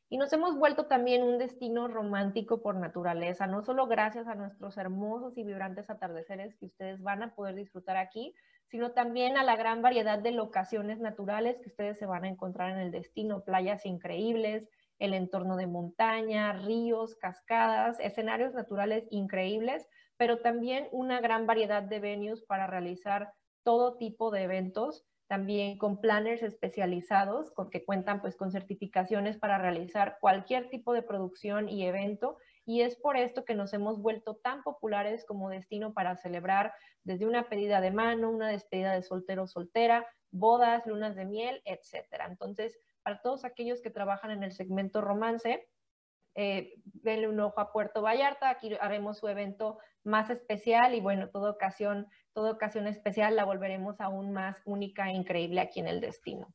Y 0.10 0.18
nos 0.18 0.32
hemos 0.32 0.58
vuelto 0.58 0.86
también 0.86 1.22
un 1.22 1.38
destino 1.38 1.88
romántico 1.90 2.62
por 2.62 2.76
naturaleza, 2.76 3.46
no 3.46 3.62
solo 3.62 3.88
gracias 3.88 4.28
a 4.28 4.36
nuestros 4.36 4.78
hermosos 4.78 5.38
y 5.38 5.44
vibrantes 5.44 5.90
atardeceres 5.90 6.56
que 6.56 6.66
ustedes 6.66 7.02
van 7.02 7.24
a 7.24 7.36
poder 7.36 7.56
disfrutar 7.56 7.98
aquí, 7.98 8.34
sino 8.70 8.92
también 8.92 9.38
a 9.38 9.44
la 9.44 9.56
gran 9.56 9.82
variedad 9.82 10.20
de 10.20 10.32
locaciones 10.32 11.00
naturales 11.00 11.60
que 11.60 11.70
ustedes 11.70 11.98
se 11.98 12.06
van 12.06 12.26
a 12.26 12.30
encontrar 12.30 12.72
en 12.72 12.80
el 12.80 12.92
destino, 12.92 13.44
playas 13.44 13.86
increíbles, 13.86 14.70
el 15.00 15.14
entorno 15.14 15.58
de 15.58 15.68
montaña, 15.68 16.54
ríos, 16.54 17.16
cascadas, 17.16 18.00
escenarios 18.00 18.54
naturales 18.54 19.08
increíbles, 19.12 19.88
pero 20.18 20.40
también 20.40 20.88
una 20.92 21.22
gran 21.22 21.46
variedad 21.46 21.84
de 21.84 22.00
venues 22.00 22.44
para 22.44 22.68
realizar 22.68 23.32
todo 23.64 23.98
tipo 23.98 24.32
de 24.32 24.44
eventos 24.44 25.06
también 25.28 25.78
con 25.78 26.00
planners 26.00 26.42
especializados 26.42 27.52
con, 27.52 27.70
que 27.70 27.84
cuentan 27.84 28.22
pues 28.22 28.36
con 28.36 28.52
certificaciones 28.52 29.38
para 29.38 29.58
realizar 29.58 30.18
cualquier 30.22 30.70
tipo 30.70 30.94
de 30.94 31.04
producción 31.04 31.70
y 31.70 31.86
evento 31.86 32.38
y 32.68 32.82
es 32.82 32.98
por 32.98 33.16
esto 33.16 33.46
que 33.46 33.56
nos 33.56 33.74
hemos 33.74 34.02
vuelto 34.02 34.36
tan 34.36 34.62
populares 34.62 35.24
como 35.26 35.50
destino 35.50 35.94
para 35.94 36.18
celebrar 36.18 36.74
desde 37.04 37.26
una 37.26 37.48
pedida 37.48 37.80
de 37.80 37.92
mano, 37.92 38.30
una 38.30 38.50
despedida 38.50 38.92
de 38.92 39.04
soltero 39.04 39.48
soltera, 39.48 40.06
bodas, 40.32 40.86
lunas 40.86 41.16
de 41.16 41.24
miel, 41.24 41.62
etcétera. 41.64 42.26
Entonces, 42.26 42.78
para 43.04 43.22
todos 43.22 43.46
aquellos 43.46 43.82
que 43.82 43.90
trabajan 43.90 44.32
en 44.32 44.44
el 44.44 44.52
segmento 44.52 45.00
romance, 45.00 45.66
eh, 46.36 46.74
denle 46.84 47.30
un 47.30 47.40
ojo 47.40 47.58
a 47.62 47.72
Puerto 47.72 48.02
Vallarta, 48.02 48.50
aquí 48.50 48.76
haremos 48.82 49.18
su 49.18 49.30
evento 49.30 49.80
más 50.04 50.30
especial 50.30 50.94
y 50.94 51.00
bueno, 51.00 51.30
toda 51.30 51.52
ocasión, 51.52 52.08
toda 52.34 52.52
ocasión 52.52 52.86
especial 52.86 53.38
la 53.38 53.46
volveremos 53.46 54.02
aún 54.02 54.34
más 54.34 54.62
única 54.66 55.10
e 55.10 55.14
increíble 55.14 55.62
aquí 55.62 55.80
en 55.80 55.88
el 55.88 56.02
destino. 56.02 56.54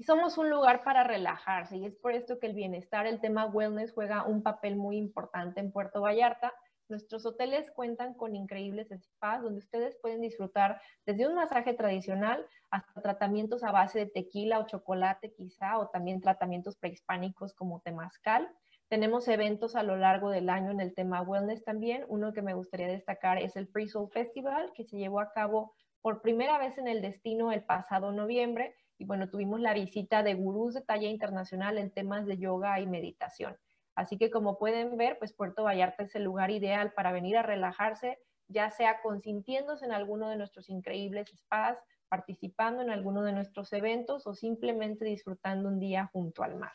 Y 0.00 0.04
somos 0.04 0.38
un 0.38 0.48
lugar 0.48 0.84
para 0.84 1.02
relajarse 1.02 1.76
y 1.76 1.84
es 1.84 1.96
por 1.96 2.12
esto 2.12 2.38
que 2.38 2.46
el 2.46 2.54
bienestar, 2.54 3.08
el 3.08 3.20
tema 3.20 3.46
wellness 3.46 3.92
juega 3.92 4.22
un 4.22 4.44
papel 4.44 4.76
muy 4.76 4.96
importante 4.96 5.58
en 5.58 5.72
Puerto 5.72 6.02
Vallarta. 6.02 6.54
Nuestros 6.88 7.26
hoteles 7.26 7.72
cuentan 7.72 8.14
con 8.14 8.36
increíbles 8.36 8.90
spas 8.96 9.42
donde 9.42 9.58
ustedes 9.58 9.98
pueden 10.00 10.20
disfrutar 10.20 10.80
desde 11.04 11.26
un 11.26 11.34
masaje 11.34 11.74
tradicional 11.74 12.46
hasta 12.70 13.02
tratamientos 13.02 13.64
a 13.64 13.72
base 13.72 13.98
de 13.98 14.06
tequila 14.06 14.60
o 14.60 14.66
chocolate 14.66 15.32
quizá, 15.32 15.78
o 15.78 15.88
también 15.88 16.20
tratamientos 16.20 16.76
prehispánicos 16.76 17.52
como 17.54 17.80
temazcal. 17.80 18.48
Tenemos 18.88 19.26
eventos 19.26 19.74
a 19.74 19.82
lo 19.82 19.96
largo 19.96 20.30
del 20.30 20.48
año 20.48 20.70
en 20.70 20.80
el 20.80 20.94
tema 20.94 21.22
wellness 21.22 21.64
también. 21.64 22.04
Uno 22.06 22.32
que 22.32 22.40
me 22.40 22.54
gustaría 22.54 22.86
destacar 22.86 23.38
es 23.38 23.56
el 23.56 23.66
Free 23.66 23.88
Soul 23.88 24.10
Festival, 24.12 24.72
que 24.74 24.84
se 24.84 24.96
llevó 24.96 25.18
a 25.18 25.32
cabo 25.32 25.74
por 26.00 26.22
primera 26.22 26.56
vez 26.56 26.78
en 26.78 26.86
el 26.86 27.02
destino 27.02 27.50
el 27.50 27.64
pasado 27.64 28.12
noviembre. 28.12 28.76
Y 28.98 29.04
bueno, 29.04 29.30
tuvimos 29.30 29.60
la 29.60 29.74
visita 29.74 30.22
de 30.22 30.34
gurús 30.34 30.74
de 30.74 30.82
talla 30.82 31.08
internacional 31.08 31.78
en 31.78 31.90
temas 31.90 32.26
de 32.26 32.36
yoga 32.36 32.80
y 32.80 32.86
meditación. 32.86 33.56
Así 33.94 34.18
que 34.18 34.30
como 34.30 34.58
pueden 34.58 34.96
ver, 34.96 35.18
pues 35.18 35.32
Puerto 35.32 35.64
Vallarta 35.64 36.02
es 36.02 36.14
el 36.14 36.24
lugar 36.24 36.50
ideal 36.50 36.92
para 36.92 37.12
venir 37.12 37.36
a 37.36 37.42
relajarse, 37.42 38.18
ya 38.48 38.70
sea 38.70 39.00
consintiéndose 39.02 39.84
en 39.84 39.92
alguno 39.92 40.28
de 40.28 40.36
nuestros 40.36 40.68
increíbles 40.68 41.30
spas, 41.34 41.78
participando 42.08 42.82
en 42.82 42.90
alguno 42.90 43.22
de 43.22 43.32
nuestros 43.32 43.72
eventos 43.72 44.26
o 44.26 44.34
simplemente 44.34 45.04
disfrutando 45.04 45.68
un 45.68 45.78
día 45.78 46.08
junto 46.12 46.42
al 46.42 46.56
mar. 46.56 46.72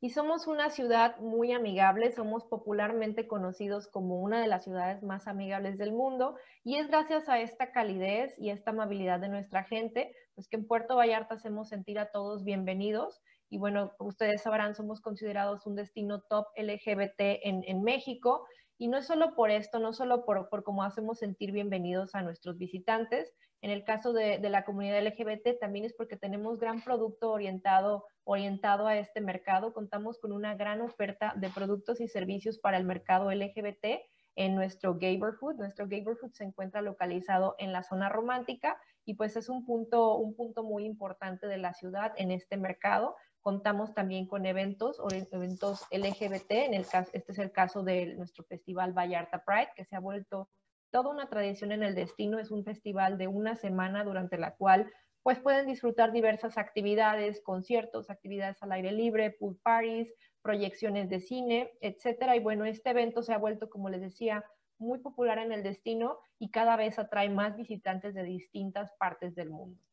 Y 0.00 0.10
somos 0.10 0.46
una 0.46 0.70
ciudad 0.70 1.18
muy 1.18 1.52
amigable, 1.52 2.12
somos 2.12 2.44
popularmente 2.44 3.26
conocidos 3.26 3.88
como 3.88 4.20
una 4.20 4.40
de 4.40 4.46
las 4.46 4.62
ciudades 4.62 5.02
más 5.02 5.26
amigables 5.26 5.76
del 5.76 5.92
mundo 5.92 6.36
y 6.62 6.76
es 6.76 6.86
gracias 6.86 7.28
a 7.28 7.40
esta 7.40 7.72
calidez 7.72 8.32
y 8.38 8.50
esta 8.50 8.70
amabilidad 8.70 9.18
de 9.18 9.28
nuestra 9.28 9.64
gente, 9.64 10.14
pues 10.36 10.46
que 10.46 10.56
en 10.56 10.68
Puerto 10.68 10.94
Vallarta 10.94 11.34
hacemos 11.34 11.68
sentir 11.68 11.98
a 11.98 12.12
todos 12.12 12.44
bienvenidos. 12.44 13.20
Y 13.50 13.58
bueno, 13.58 13.92
ustedes 13.98 14.42
sabrán, 14.42 14.76
somos 14.76 15.00
considerados 15.00 15.66
un 15.66 15.74
destino 15.74 16.20
top 16.20 16.46
LGBT 16.56 17.42
en, 17.42 17.82
México. 17.82 18.46
Y 18.76 18.86
no 18.86 18.98
es 18.98 19.06
solo 19.06 19.34
por 19.34 19.50
esto, 19.50 19.80
no 19.80 19.92
solo 19.92 20.24
por, 20.24 20.48
por 20.48 20.62
cómo 20.62 20.84
hacemos 20.84 21.18
sentir 21.18 21.50
bienvenidos 21.50 22.14
a 22.14 22.22
nuestros 22.22 22.56
visitantes, 22.56 23.34
en 23.60 23.70
el 23.70 23.84
caso 23.84 24.12
de, 24.12 24.38
la 24.38 24.64
comunidad 24.64 25.02
LGBT 25.04 25.58
también 25.58 25.84
es 25.84 25.92
porque 25.92 26.16
tenemos 26.16 26.58
gran 26.58 26.80
producto 26.80 27.32
orientado, 27.32 28.04
orientado 28.24 28.86
a 28.86 28.96
este 28.96 29.20
mercado. 29.20 29.72
Contamos 29.72 30.18
con 30.18 30.32
una 30.32 30.54
gran 30.54 30.80
oferta 30.80 31.34
de 31.36 31.48
productos 31.48 32.00
y 32.00 32.08
servicios 32.08 32.58
para 32.58 32.76
el 32.76 32.84
mercado 32.84 33.32
LGBT 33.32 34.00
en 34.36 34.54
nuestro 34.54 34.94
Gayborhood. 34.94 35.56
Nuestro 35.56 35.88
Gayborhood 35.88 36.32
se 36.32 36.44
encuentra 36.44 36.82
localizado 36.82 37.56
en 37.58 37.72
la 37.72 37.82
zona 37.82 38.08
romántica 38.08 38.80
y 39.04 39.14
pues 39.14 39.36
es 39.36 39.48
un 39.48 39.64
punto, 39.64 40.16
un 40.16 40.36
punto 40.36 40.62
muy 40.62 40.84
importante 40.84 41.48
de 41.48 41.58
la 41.58 41.74
ciudad 41.74 42.12
en 42.16 42.30
este 42.30 42.56
mercado. 42.56 43.16
Contamos 43.40 43.92
también 43.92 44.28
con 44.28 44.46
eventos, 44.46 45.00
eventos 45.32 45.84
LGBT, 45.90 46.50
en 46.50 46.74
el 46.74 46.86
caso, 46.86 47.10
este 47.12 47.32
es 47.32 47.38
el 47.38 47.50
caso 47.50 47.82
de 47.82 48.14
nuestro 48.14 48.44
festival 48.44 48.92
Vallarta 48.92 49.42
Pride, 49.44 49.70
que 49.74 49.84
se 49.84 49.96
ha 49.96 50.00
vuelto 50.00 50.48
toda 50.90 51.10
una 51.10 51.28
tradición 51.28 51.72
en 51.72 51.82
el 51.82 51.94
destino. 51.94 52.38
Es 52.38 52.50
un 52.50 52.64
festival 52.64 53.18
de 53.18 53.28
una 53.28 53.56
semana 53.56 54.04
durante 54.04 54.38
la 54.38 54.54
cual 54.56 54.90
pues 55.22 55.40
pueden 55.40 55.66
disfrutar 55.66 56.12
diversas 56.12 56.56
actividades, 56.56 57.42
conciertos, 57.42 58.08
actividades 58.08 58.62
al 58.62 58.72
aire 58.72 58.92
libre, 58.92 59.30
pool 59.30 59.58
parties, 59.62 60.12
proyecciones 60.42 61.10
de 61.10 61.20
cine, 61.20 61.72
etcétera. 61.80 62.36
Y 62.36 62.40
bueno, 62.40 62.64
este 62.64 62.90
evento 62.90 63.22
se 63.22 63.34
ha 63.34 63.38
vuelto, 63.38 63.68
como 63.68 63.90
les 63.90 64.00
decía, 64.00 64.44
muy 64.78 65.00
popular 65.00 65.38
en 65.38 65.52
el 65.52 65.62
destino 65.62 66.18
y 66.38 66.50
cada 66.50 66.76
vez 66.76 66.98
atrae 66.98 67.28
más 67.28 67.56
visitantes 67.56 68.14
de 68.14 68.22
distintas 68.22 68.92
partes 68.98 69.34
del 69.34 69.50
mundo. 69.50 69.87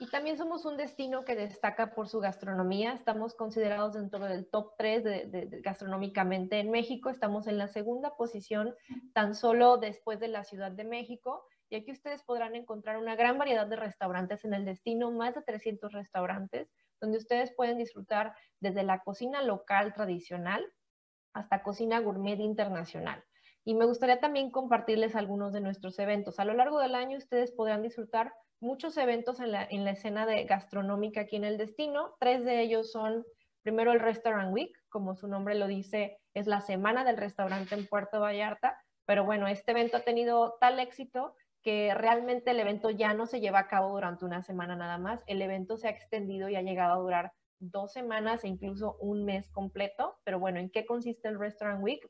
Y 0.00 0.06
también 0.06 0.38
somos 0.38 0.64
un 0.64 0.78
destino 0.78 1.26
que 1.26 1.36
destaca 1.36 1.94
por 1.94 2.08
su 2.08 2.20
gastronomía. 2.20 2.94
Estamos 2.94 3.34
considerados 3.34 3.92
dentro 3.92 4.24
del 4.24 4.48
top 4.48 4.72
3 4.78 5.04
de, 5.04 5.60
gastronómicamente 5.62 6.58
en 6.58 6.70
México. 6.70 7.10
Estamos 7.10 7.46
en 7.46 7.58
la 7.58 7.68
segunda 7.68 8.16
posición, 8.16 8.74
tan 9.12 9.34
solo 9.34 9.76
después 9.76 10.18
de 10.18 10.28
la 10.28 10.42
Ciudad 10.44 10.72
de 10.72 10.84
México. 10.84 11.44
Y 11.68 11.76
aquí 11.76 11.92
ustedes 11.92 12.22
podrán 12.22 12.56
encontrar 12.56 12.96
una 12.96 13.14
gran 13.14 13.36
variedad 13.36 13.66
de 13.66 13.76
restaurantes 13.76 14.42
en 14.46 14.54
el 14.54 14.64
destino, 14.64 15.10
más 15.10 15.34
de 15.34 15.42
300 15.42 15.92
restaurantes, 15.92 16.72
donde 16.98 17.18
ustedes 17.18 17.52
pueden 17.54 17.76
disfrutar 17.76 18.34
desde 18.58 18.84
la 18.84 19.00
cocina 19.00 19.42
local 19.42 19.92
tradicional 19.92 20.64
hasta 21.34 21.62
cocina 21.62 22.00
gourmet 22.00 22.40
internacional. 22.40 23.22
Y 23.66 23.74
me 23.74 23.84
gustaría 23.84 24.18
también 24.18 24.50
compartirles 24.50 25.14
algunos 25.14 25.52
de 25.52 25.60
nuestros 25.60 25.98
eventos. 25.98 26.40
A 26.40 26.46
lo 26.46 26.54
largo 26.54 26.78
del 26.78 26.94
año 26.94 27.18
ustedes 27.18 27.52
podrán 27.52 27.82
disfrutar 27.82 28.32
muchos 28.60 28.96
eventos 28.96 29.40
en 29.40 29.52
la, 29.52 29.62
escena 29.64 30.26
de 30.26 30.44
gastronómica 30.44 31.22
aquí 31.22 31.36
en 31.36 31.44
el 31.44 31.58
destino. 31.58 32.14
Tres 32.20 32.44
de 32.44 32.60
ellos 32.60 32.92
son, 32.92 33.24
primero 33.62 33.92
el 33.92 34.00
Restaurant 34.00 34.52
Week, 34.52 34.72
como 34.88 35.16
su 35.16 35.28
nombre 35.28 35.54
lo 35.54 35.66
dice, 35.66 36.18
es 36.34 36.46
la 36.46 36.60
semana 36.60 37.04
del 37.04 37.16
restaurante 37.16 37.74
en 37.74 37.86
Puerto 37.86 38.20
Vallarta, 38.20 38.78
pero 39.06 39.24
bueno, 39.24 39.48
este 39.48 39.72
evento 39.72 39.96
ha 39.96 40.00
tenido 40.00 40.56
tal 40.60 40.78
éxito 40.78 41.34
que 41.62 41.92
realmente 41.94 42.52
el 42.52 42.60
evento 42.60 42.90
ya 42.90 43.12
no 43.12 43.26
se 43.26 43.40
lleva 43.40 43.60
a 43.60 43.68
cabo 43.68 43.90
durante 43.90 44.24
una 44.24 44.42
semana 44.42 44.76
nada 44.76 44.98
más, 44.98 45.22
el 45.26 45.42
evento 45.42 45.76
se 45.76 45.88
ha 45.88 45.90
extendido 45.90 46.48
y 46.48 46.56
ha 46.56 46.62
llegado 46.62 46.94
a 46.94 47.02
durar 47.02 47.32
dos 47.58 47.92
semanas 47.92 48.44
e 48.44 48.48
incluso 48.48 48.96
un 49.00 49.24
mes 49.24 49.50
completo, 49.50 50.18
pero 50.24 50.38
bueno, 50.38 50.58
¿en 50.58 50.70
qué 50.70 50.86
consiste 50.86 51.28
el 51.28 51.38
Restaurant 51.38 51.82
Week? 51.82 52.08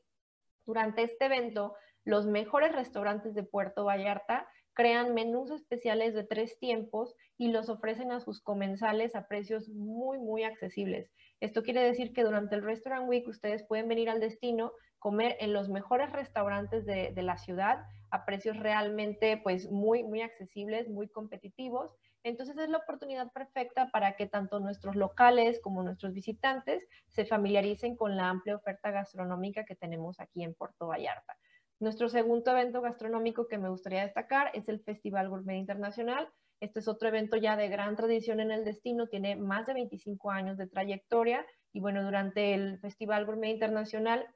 Durante 0.65 1.03
este 1.03 1.25
evento, 1.25 1.75
los 2.05 2.25
mejores 2.25 2.73
restaurantes 2.73 3.33
de 3.35 3.43
Puerto 3.43 3.83
Vallarta 3.83 4.47
crean 4.73 5.13
menús 5.13 5.51
especiales 5.51 6.13
de 6.13 6.23
tres 6.23 6.57
tiempos 6.59 7.15
y 7.37 7.49
los 7.49 7.69
ofrecen 7.69 8.11
a 8.11 8.19
sus 8.19 8.41
comensales 8.41 9.15
a 9.15 9.27
precios 9.27 9.69
muy, 9.69 10.17
muy 10.17 10.43
accesibles. 10.43 11.11
Esto 11.39 11.63
quiere 11.63 11.81
decir 11.81 12.13
que 12.13 12.23
durante 12.23 12.55
el 12.55 12.63
Restaurant 12.63 13.07
Week 13.09 13.27
ustedes 13.27 13.63
pueden 13.63 13.87
venir 13.87 14.09
al 14.09 14.19
destino, 14.19 14.73
comer 14.99 15.35
en 15.39 15.51
los 15.51 15.67
mejores 15.67 16.11
restaurantes 16.11 16.85
de, 16.85 17.13
la 17.21 17.37
ciudad 17.37 17.83
a 18.11 18.25
precios 18.25 18.57
realmente 18.57 19.37
pues 19.37 19.71
muy, 19.71 20.03
muy 20.03 20.21
accesibles, 20.21 20.87
muy 20.87 21.09
competitivos. 21.09 21.95
Entonces 22.23 22.55
es 22.57 22.69
la 22.69 22.77
oportunidad 22.77 23.31
perfecta 23.31 23.89
para 23.89 24.15
que 24.15 24.27
tanto 24.27 24.59
nuestros 24.59 24.95
locales 24.95 25.59
como 25.59 25.81
nuestros 25.81 26.13
visitantes 26.13 26.87
se 27.07 27.25
familiaricen 27.25 27.95
con 27.95 28.15
la 28.15 28.29
amplia 28.29 28.55
oferta 28.55 28.91
gastronómica 28.91 29.65
que 29.65 29.75
tenemos 29.75 30.19
aquí 30.19 30.43
en 30.43 30.53
Puerto 30.53 30.87
Vallarta. 30.87 31.35
Nuestro 31.81 32.09
segundo 32.09 32.51
evento 32.51 32.79
gastronómico 32.79 33.47
que 33.47 33.57
me 33.57 33.67
gustaría 33.67 34.03
destacar 34.03 34.51
es 34.53 34.69
el 34.69 34.81
Festival 34.81 35.29
Gourmet 35.29 35.57
Internacional. 35.57 36.29
Este 36.59 36.77
es 36.77 36.87
otro 36.87 37.07
evento 37.07 37.37
ya 37.37 37.57
de 37.57 37.69
gran 37.69 37.95
tradición 37.95 38.39
en 38.39 38.51
el 38.51 38.63
destino, 38.63 39.07
tiene 39.07 39.35
más 39.35 39.65
de 39.65 39.73
25 39.73 40.29
años 40.29 40.57
de 40.59 40.67
trayectoria 40.67 41.43
Y 41.73 41.79
bueno, 41.79 42.03
durante 42.03 42.53
el 42.53 42.77
Festival 42.81 43.25
Gourmet 43.25 43.49
Internacional 43.49 44.27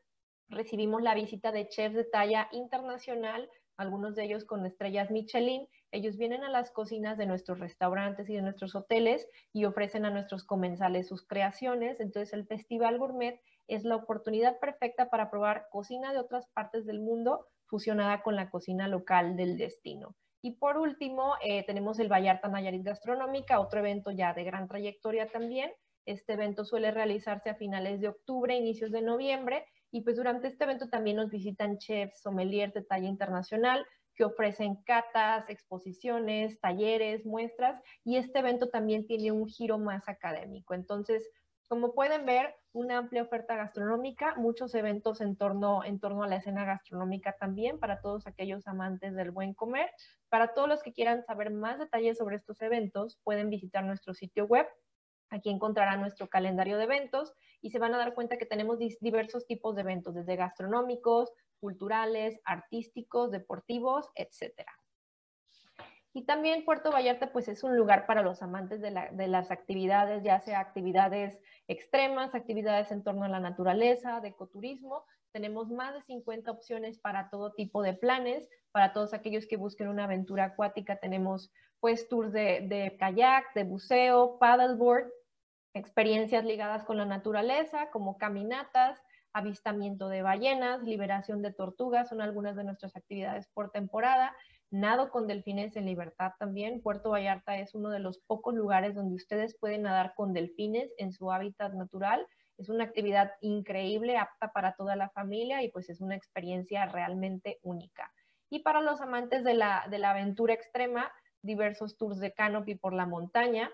recibimos 0.49 1.03
la 1.03 1.13
visita 1.13 1.51
de 1.51 1.69
chefs 1.69 1.95
de 1.95 2.05
talla 2.05 2.49
internacional, 2.51 3.47
algunos 3.77 4.15
de 4.15 4.23
ellos 4.23 4.43
con 4.43 4.65
estrellas 4.65 5.11
Michelin. 5.11 5.67
Ellos 5.91 6.17
vienen 6.17 6.43
a 6.43 6.49
las 6.49 6.71
cocinas 6.71 7.15
de 7.15 7.27
nuestros 7.27 7.59
restaurantes 7.59 8.27
y 8.27 8.33
de 8.33 8.41
nuestros 8.41 8.73
hoteles 8.73 9.29
y 9.53 9.65
ofrecen 9.65 10.05
a 10.05 10.09
nuestros 10.09 10.45
comensales 10.45 11.07
sus 11.07 11.27
creaciones. 11.27 11.99
Entonces 11.99 12.33
el 12.33 12.47
Festival 12.47 12.97
Gourmet 12.97 13.39
es 13.67 13.83
la 13.83 13.95
oportunidad 13.95 14.59
perfecta 14.59 15.09
para 15.09 15.29
probar 15.29 15.67
cocina 15.71 16.13
de 16.13 16.19
otras 16.19 16.47
partes 16.53 16.85
del 16.85 16.99
mundo 16.99 17.47
fusionada 17.67 18.21
con 18.21 18.35
la 18.35 18.49
cocina 18.49 18.87
local 18.87 19.35
del 19.35 19.57
destino. 19.57 20.15
Y 20.41 20.57
por 20.57 20.77
último, 20.77 21.33
eh, 21.43 21.65
tenemos 21.65 21.97
el 21.99 22.11
Vallarta 22.11 22.47
Nayarit 22.47 22.83
Gastronómica, 22.83 23.59
otro 23.59 23.79
evento 23.79 24.11
ya 24.11 24.33
de 24.33 24.43
gran 24.43 24.67
trayectoria 24.67 25.27
también. 25.27 25.71
Este 26.05 26.33
evento 26.33 26.65
suele 26.65 26.91
realizarse 26.91 27.49
a 27.49 27.55
finales 27.55 27.99
de 27.99 28.09
octubre, 28.09 28.55
inicios 28.55 28.91
de 28.91 29.01
noviembre, 29.01 29.65
y 29.89 30.01
pues 30.01 30.17
durante 30.17 30.47
este 30.47 30.65
evento 30.65 30.87
también 30.87 31.17
nos 31.17 31.31
visitan 31.31 31.79
chefs, 31.79 32.21
sommeliers 32.21 32.73
de 32.73 32.83
talla 32.83 33.07
internacional 33.07 33.85
que 34.15 34.23
ofrecen 34.23 34.75
catas, 34.83 35.49
exposiciones, 35.49 36.59
talleres, 36.59 37.25
muestras, 37.25 37.81
y 38.03 38.17
este 38.17 38.39
evento 38.39 38.69
también 38.69 39.05
tiene 39.07 39.31
un 39.31 39.47
giro 39.47 39.77
más 39.77 40.07
académico. 40.07 40.73
Entonces, 40.73 41.27
como 41.67 41.93
pueden 41.93 42.25
ver, 42.25 42.55
una 42.73 42.97
amplia 42.97 43.23
oferta 43.23 43.55
gastronómica, 43.55 44.35
muchos 44.35 44.75
eventos 44.75 45.21
en 45.21 45.35
torno, 45.35 45.83
en 45.83 45.99
torno 45.99 46.23
a 46.23 46.27
la 46.27 46.37
escena 46.37 46.65
gastronómica 46.65 47.35
también 47.39 47.79
para 47.79 48.01
todos 48.01 48.27
aquellos 48.27 48.67
amantes 48.67 49.15
del 49.15 49.31
buen 49.31 49.53
comer. 49.53 49.89
Para 50.29 50.53
todos 50.53 50.67
los 50.67 50.83
que 50.83 50.93
quieran 50.93 51.23
saber 51.23 51.51
más 51.51 51.79
detalles 51.79 52.17
sobre 52.17 52.35
estos 52.35 52.61
eventos, 52.61 53.19
pueden 53.23 53.49
visitar 53.49 53.83
nuestro 53.83 54.13
sitio 54.13 54.45
web. 54.45 54.67
Aquí 55.29 55.49
encontrarán 55.49 56.01
nuestro 56.01 56.29
calendario 56.29 56.77
de 56.77 56.83
eventos 56.83 57.33
y 57.61 57.71
se 57.71 57.79
van 57.79 57.93
a 57.95 57.97
dar 57.97 58.13
cuenta 58.13 58.37
que 58.37 58.45
tenemos 58.45 58.77
diversos 58.99 59.47
tipos 59.47 59.75
de 59.75 59.81
eventos, 59.81 60.13
desde 60.13 60.35
gastronómicos, 60.35 61.31
culturales, 61.59 62.39
artísticos, 62.45 63.31
deportivos, 63.31 64.11
etcétera. 64.15 64.71
Y 66.15 66.23
también 66.23 66.63
Puerto 66.63 66.91
Vallarta 66.93 67.33
pues 67.33 67.49
es 67.49 67.61
un 67.65 67.75
lugar 67.75 68.05
para 68.05 68.21
los 68.21 68.41
amantes 68.41 68.79
de, 68.79 68.89
las 69.27 69.51
actividades, 69.51 70.23
ya 70.23 70.39
sea 70.39 70.61
actividades 70.61 71.37
extremas, 71.67 72.33
actividades 72.33 72.89
en 72.93 73.03
torno 73.03 73.25
a 73.25 73.27
la 73.27 73.41
naturaleza, 73.41 74.21
de 74.21 74.29
ecoturismo. 74.29 75.03
Tenemos 75.33 75.69
más 75.69 75.93
de 75.93 76.01
50 76.03 76.49
opciones 76.49 76.99
para 76.99 77.29
todo 77.29 77.51
tipo 77.51 77.81
de 77.81 77.95
planes. 77.95 78.47
Para 78.71 78.93
todos 78.93 79.13
aquellos 79.13 79.45
que 79.45 79.57
busquen 79.57 79.89
una 79.89 80.05
aventura 80.05 80.45
acuática 80.45 80.95
tenemos 81.01 81.51
pues 81.81 82.07
tours 82.07 82.31
de, 82.31 82.61
de 82.61 82.95
kayak, 82.97 83.53
de 83.53 83.65
buceo, 83.65 84.39
paddleboard, 84.39 85.11
experiencias 85.73 86.45
ligadas 86.45 86.85
con 86.85 86.95
la 86.95 87.05
naturaleza 87.05 87.89
como 87.91 88.17
caminatas, 88.17 89.03
avistamiento 89.33 90.07
de 90.07 90.21
ballenas, 90.21 90.81
liberación 90.81 91.41
de 91.41 91.51
tortugas, 91.51 92.07
son 92.07 92.21
algunas 92.21 92.55
de 92.55 92.63
nuestras 92.63 92.95
actividades 92.95 93.49
por 93.53 93.69
temporada 93.71 94.33
Nado 94.71 95.09
con 95.09 95.27
delfines 95.27 95.75
en 95.75 95.85
libertad 95.85 96.33
también. 96.39 96.81
Puerto 96.81 97.11
Vallarta 97.11 97.57
es 97.57 97.75
uno 97.75 97.89
de 97.89 97.99
los 97.99 98.19
pocos 98.19 98.53
lugares 98.53 98.95
donde 98.95 99.15
ustedes 99.15 99.57
pueden 99.57 99.83
nadar 99.83 100.13
con 100.15 100.33
delfines 100.33 100.91
en 100.97 101.13
su 101.13 101.31
hábitat 101.31 101.73
natural. 101.73 102.25
Es 102.57 102.69
una 102.69 102.83
actividad 102.85 103.31
increíble, 103.41 104.17
apta 104.17 104.51
para 104.51 104.75
toda 104.75 104.95
la 104.95 105.09
familia 105.09 105.63
y 105.63 105.69
pues 105.69 105.89
es 105.89 106.01
una 106.01 106.15
experiencia 106.15 106.85
realmente 106.87 107.59
única. 107.61 108.11
Y 108.49 108.59
para 108.59 108.81
los 108.81 109.01
amantes 109.01 109.43
de 109.43 109.53
la, 109.53 109.85
de 109.89 109.99
la 109.99 110.11
aventura 110.11 110.53
extrema, 110.53 111.11
diversos 111.41 111.97
tours 111.97 112.19
de 112.19 112.33
canopy 112.33 112.75
por 112.75 112.93
la 112.93 113.05
montaña, 113.05 113.71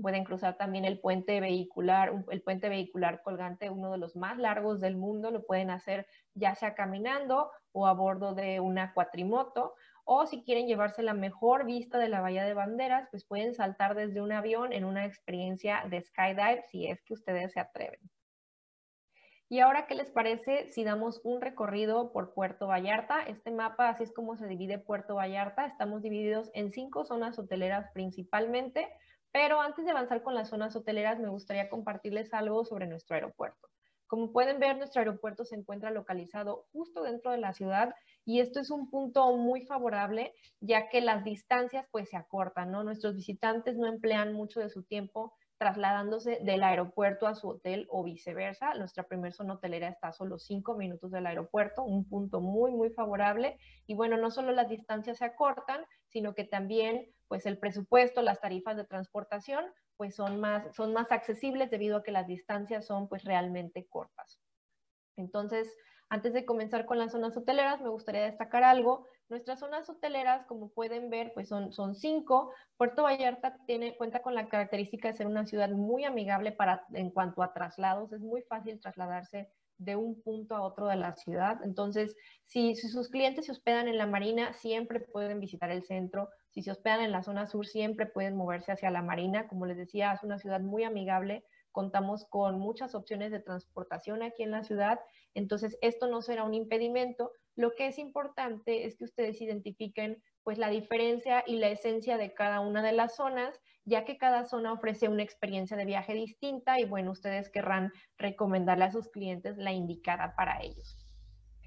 pueden 0.00 0.24
cruzar 0.24 0.56
también 0.56 0.84
el 0.84 1.00
puente 1.00 1.40
vehicular, 1.40 2.24
el 2.30 2.42
puente 2.42 2.68
vehicular 2.68 3.22
colgante, 3.22 3.70
uno 3.70 3.92
de 3.92 3.98
los 3.98 4.16
más 4.16 4.38
largos 4.38 4.80
del 4.80 4.96
mundo, 4.96 5.30
lo 5.30 5.44
pueden 5.44 5.70
hacer 5.70 6.06
ya 6.34 6.54
sea 6.54 6.74
caminando 6.74 7.50
o 7.72 7.86
a 7.86 7.92
bordo 7.92 8.34
de 8.34 8.60
una 8.60 8.94
cuatrimoto, 8.94 9.74
o 10.04 10.26
si 10.26 10.42
quieren 10.42 10.66
llevarse 10.66 11.02
la 11.02 11.14
mejor 11.14 11.64
vista 11.64 11.98
de 11.98 12.08
la 12.08 12.20
Bahía 12.20 12.44
de 12.44 12.54
Banderas, 12.54 13.08
pues 13.10 13.24
pueden 13.24 13.54
saltar 13.54 13.94
desde 13.94 14.20
un 14.20 14.32
avión 14.32 14.72
en 14.72 14.84
una 14.84 15.04
experiencia 15.04 15.84
de 15.88 16.02
skydive 16.02 16.64
si 16.70 16.86
es 16.86 17.02
que 17.02 17.14
ustedes 17.14 17.52
se 17.52 17.60
atreven. 17.60 18.00
Y 19.52 19.60
ahora, 19.60 19.86
¿qué 19.86 19.94
les 19.94 20.10
parece 20.10 20.70
si 20.72 20.82
damos 20.82 21.20
un 21.24 21.42
recorrido 21.42 22.10
por 22.10 22.32
Puerto 22.32 22.68
Vallarta? 22.68 23.22
Este 23.22 23.50
mapa, 23.50 23.90
así 23.90 24.02
es 24.02 24.12
como 24.12 24.34
se 24.34 24.46
divide 24.46 24.78
Puerto 24.78 25.16
Vallarta. 25.16 25.66
Estamos 25.66 26.00
divididos 26.00 26.50
en 26.54 26.72
cinco 26.72 27.04
zonas 27.04 27.38
hoteleras 27.38 27.90
principalmente, 27.92 28.88
pero 29.30 29.60
antes 29.60 29.84
de 29.84 29.90
avanzar 29.90 30.22
con 30.22 30.34
las 30.34 30.48
zonas 30.48 30.74
hoteleras, 30.74 31.18
me 31.18 31.28
gustaría 31.28 31.68
compartirles 31.68 32.32
algo 32.32 32.64
sobre 32.64 32.86
nuestro 32.86 33.14
aeropuerto. 33.14 33.68
Como 34.06 34.32
pueden 34.32 34.58
ver, 34.58 34.78
nuestro 34.78 35.00
aeropuerto 35.00 35.44
se 35.44 35.56
encuentra 35.56 35.90
localizado 35.90 36.66
justo 36.72 37.02
dentro 37.02 37.30
de 37.30 37.38
la 37.38 37.52
ciudad 37.52 37.94
y 38.24 38.40
esto 38.40 38.60
es 38.60 38.70
un 38.70 38.90
punto 38.90 39.36
muy 39.36 39.66
favorable 39.66 40.34
ya 40.60 40.88
que 40.88 41.00
las 41.00 41.24
distancias 41.24 41.86
pues 41.90 42.10
se 42.10 42.16
acortan, 42.16 42.70
¿no? 42.70 42.84
Nuestros 42.84 43.14
visitantes 43.16 43.76
no 43.76 43.86
emplean 43.86 44.32
mucho 44.32 44.60
de 44.60 44.70
su 44.70 44.84
tiempo 44.84 45.34
trasladándose 45.58 46.40
del 46.42 46.64
aeropuerto 46.64 47.28
a 47.28 47.36
su 47.36 47.48
hotel 47.48 47.86
o 47.88 48.02
viceversa. 48.02 48.74
Nuestra 48.74 49.04
primera 49.04 49.32
zona 49.32 49.54
hotelera 49.54 49.88
está 49.88 50.08
a 50.08 50.12
solo 50.12 50.38
cinco 50.38 50.74
minutos 50.74 51.12
del 51.12 51.24
aeropuerto, 51.24 51.84
un 51.84 52.08
punto 52.08 52.40
muy, 52.40 52.72
muy 52.72 52.90
favorable. 52.90 53.58
Y 53.86 53.94
bueno, 53.94 54.16
no 54.16 54.32
solo 54.32 54.50
las 54.50 54.68
distancias 54.68 55.18
se 55.18 55.24
acortan, 55.24 55.84
sino 56.08 56.34
que 56.34 56.42
también 56.42 57.06
pues 57.28 57.46
el 57.46 57.58
presupuesto, 57.58 58.22
las 58.22 58.40
tarifas 58.40 58.76
de 58.76 58.84
transportación 58.84 59.64
pues 59.96 60.16
son 60.16 60.40
más, 60.40 60.74
son 60.74 60.92
más 60.92 61.12
accesibles 61.12 61.70
debido 61.70 61.98
a 61.98 62.02
que 62.02 62.10
las 62.10 62.26
distancias 62.26 62.84
son 62.84 63.08
pues 63.08 63.22
realmente 63.22 63.86
cortas. 63.88 64.40
Entonces, 65.16 65.72
antes 66.12 66.34
de 66.34 66.44
comenzar 66.44 66.84
con 66.84 66.98
las 66.98 67.12
zonas 67.12 67.34
hoteleras, 67.38 67.80
me 67.80 67.88
gustaría 67.88 68.24
destacar 68.24 68.64
algo. 68.64 69.06
Nuestras 69.30 69.60
zonas 69.60 69.88
hoteleras, 69.88 70.44
como 70.44 70.68
pueden 70.68 71.08
ver, 71.08 71.32
pues 71.32 71.48
son, 71.48 71.94
cinco. 71.94 72.52
Puerto 72.76 73.04
Vallarta 73.04 73.56
tiene, 73.66 73.96
cuenta 73.96 74.20
con 74.20 74.34
la 74.34 74.46
característica 74.50 75.08
de 75.08 75.14
ser 75.14 75.26
una 75.26 75.46
ciudad 75.46 75.70
muy 75.70 76.04
amigable 76.04 76.52
para, 76.52 76.84
en 76.92 77.08
cuanto 77.08 77.42
a 77.42 77.54
traslados. 77.54 78.12
Es 78.12 78.20
muy 78.20 78.42
fácil 78.42 78.78
trasladarse 78.78 79.48
de 79.78 79.96
un 79.96 80.20
punto 80.20 80.54
a 80.54 80.60
otro 80.60 80.86
de 80.86 80.96
la 80.96 81.16
ciudad. 81.16 81.64
Entonces, 81.64 82.14
si, 82.44 82.74
si, 82.74 82.90
sus 82.90 83.08
clientes 83.08 83.46
se 83.46 83.52
hospedan 83.52 83.88
en 83.88 83.96
la 83.96 84.06
Marina, 84.06 84.52
siempre 84.52 85.00
pueden 85.00 85.40
visitar 85.40 85.70
el 85.70 85.82
centro. 85.82 86.28
Si 86.50 86.62
se 86.62 86.72
hospedan 86.72 87.00
en 87.00 87.12
la 87.12 87.22
zona 87.22 87.46
sur, 87.46 87.66
siempre 87.66 88.04
pueden 88.04 88.36
moverse 88.36 88.70
hacia 88.70 88.90
la 88.90 89.00
Marina. 89.00 89.48
Como 89.48 89.64
les 89.64 89.78
decía, 89.78 90.12
es 90.12 90.22
una 90.22 90.38
ciudad 90.38 90.60
muy 90.60 90.84
amigable. 90.84 91.46
Contamos 91.72 92.26
con 92.26 92.58
muchas 92.58 92.94
opciones 92.94 93.32
de 93.32 93.40
transportación 93.40 94.22
aquí 94.22 94.42
en 94.42 94.52
la 94.52 94.62
ciudad. 94.62 95.00
Entonces, 95.34 95.76
esto 95.80 96.06
no 96.06 96.22
será 96.22 96.44
un 96.44 96.54
impedimento. 96.54 97.32
Lo 97.56 97.72
que 97.74 97.86
es 97.86 97.98
importante 97.98 98.84
es 98.86 98.96
que 98.96 99.04
ustedes 99.04 99.40
identifiquen 99.40 100.22
pues 100.42 100.58
la 100.58 100.68
diferencia 100.68 101.44
y 101.46 101.56
la 101.56 101.68
esencia 101.68 102.16
de 102.18 102.34
cada 102.34 102.60
una 102.60 102.82
de 102.82 102.92
las 102.92 103.16
zonas, 103.16 103.60
ya 103.84 104.04
que 104.04 104.18
cada 104.18 104.44
zona 104.44 104.72
ofrece 104.72 105.08
una 105.08 105.22
experiencia 105.22 105.76
de 105.76 105.84
viaje 105.84 106.14
distinta 106.14 106.78
y 106.78 106.84
bueno, 106.84 107.12
ustedes 107.12 107.48
querrán 107.48 107.92
recomendarle 108.18 108.84
a 108.84 108.92
sus 108.92 109.08
clientes 109.08 109.56
la 109.56 109.72
indicada 109.72 110.34
para 110.36 110.60
ellos. 110.62 110.98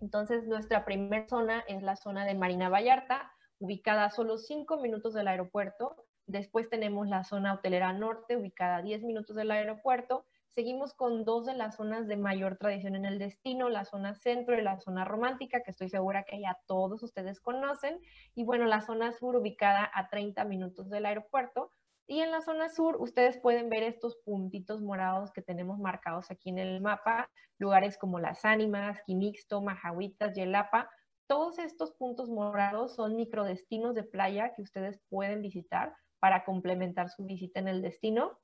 Entonces, 0.01 0.45
nuestra 0.45 0.85
primera 0.85 1.27
zona 1.27 1.63
es 1.67 1.81
la 1.81 1.95
zona 1.95 2.25
de 2.25 2.35
Marina 2.35 2.69
Vallarta, 2.69 3.31
ubicada 3.59 4.05
a 4.05 4.11
solo 4.11 4.37
5 4.37 4.81
minutos 4.81 5.13
del 5.13 5.27
aeropuerto. 5.27 5.95
Después 6.27 6.69
tenemos 6.69 7.07
la 7.07 7.23
zona 7.23 7.53
hotelera 7.53 7.93
norte, 7.93 8.35
ubicada 8.35 8.77
a 8.77 8.81
10 8.81 9.03
minutos 9.03 9.35
del 9.35 9.51
aeropuerto. 9.51 10.25
Seguimos 10.49 10.93
con 10.93 11.23
dos 11.23 11.45
de 11.45 11.53
las 11.53 11.75
zonas 11.75 12.07
de 12.07 12.17
mayor 12.17 12.57
tradición 12.57 12.95
en 12.95 13.05
el 13.05 13.19
destino, 13.19 13.69
la 13.69 13.85
zona 13.85 14.15
centro 14.15 14.57
y 14.57 14.63
la 14.63 14.79
zona 14.79 15.05
romántica, 15.05 15.61
que 15.61 15.69
estoy 15.69 15.89
segura 15.89 16.23
que 16.23 16.39
ya 16.39 16.57
todos 16.65 17.03
ustedes 17.03 17.39
conocen. 17.41 17.99
Y 18.33 18.43
bueno, 18.43 18.65
la 18.65 18.81
zona 18.81 19.11
sur 19.11 19.35
ubicada 19.35 19.91
a 19.93 20.09
30 20.09 20.45
minutos 20.45 20.89
del 20.89 21.05
aeropuerto. 21.05 21.71
Y 22.07 22.21
en 22.21 22.31
la 22.31 22.41
zona 22.41 22.69
sur 22.69 22.95
ustedes 22.99 23.37
pueden 23.37 23.69
ver 23.69 23.83
estos 23.83 24.15
puntitos 24.23 24.81
morados 24.81 25.31
que 25.31 25.43
tenemos 25.43 25.77
marcados 25.77 26.31
aquí 26.31 26.49
en 26.49 26.57
el 26.57 26.81
mapa, 26.81 27.29
lugares 27.59 27.97
como 27.99 28.19
Las 28.19 28.45
Ánimas, 28.45 29.01
Quimixto, 29.05 29.61
Majahuitas, 29.61 30.33
Yelapa. 30.33 30.89
Todos 31.27 31.59
estos 31.59 31.91
puntos 31.91 32.29
morados 32.29 32.95
son 32.95 33.15
microdestinos 33.15 33.93
de 33.93 34.03
playa 34.03 34.53
que 34.55 34.63
ustedes 34.63 34.99
pueden 35.09 35.41
visitar 35.41 35.93
para 36.25 36.43
complementar 36.43 37.11
su 37.11 37.23
visita 37.23 37.59
en 37.59 37.67
el 37.67 37.83
destino. 37.83 38.39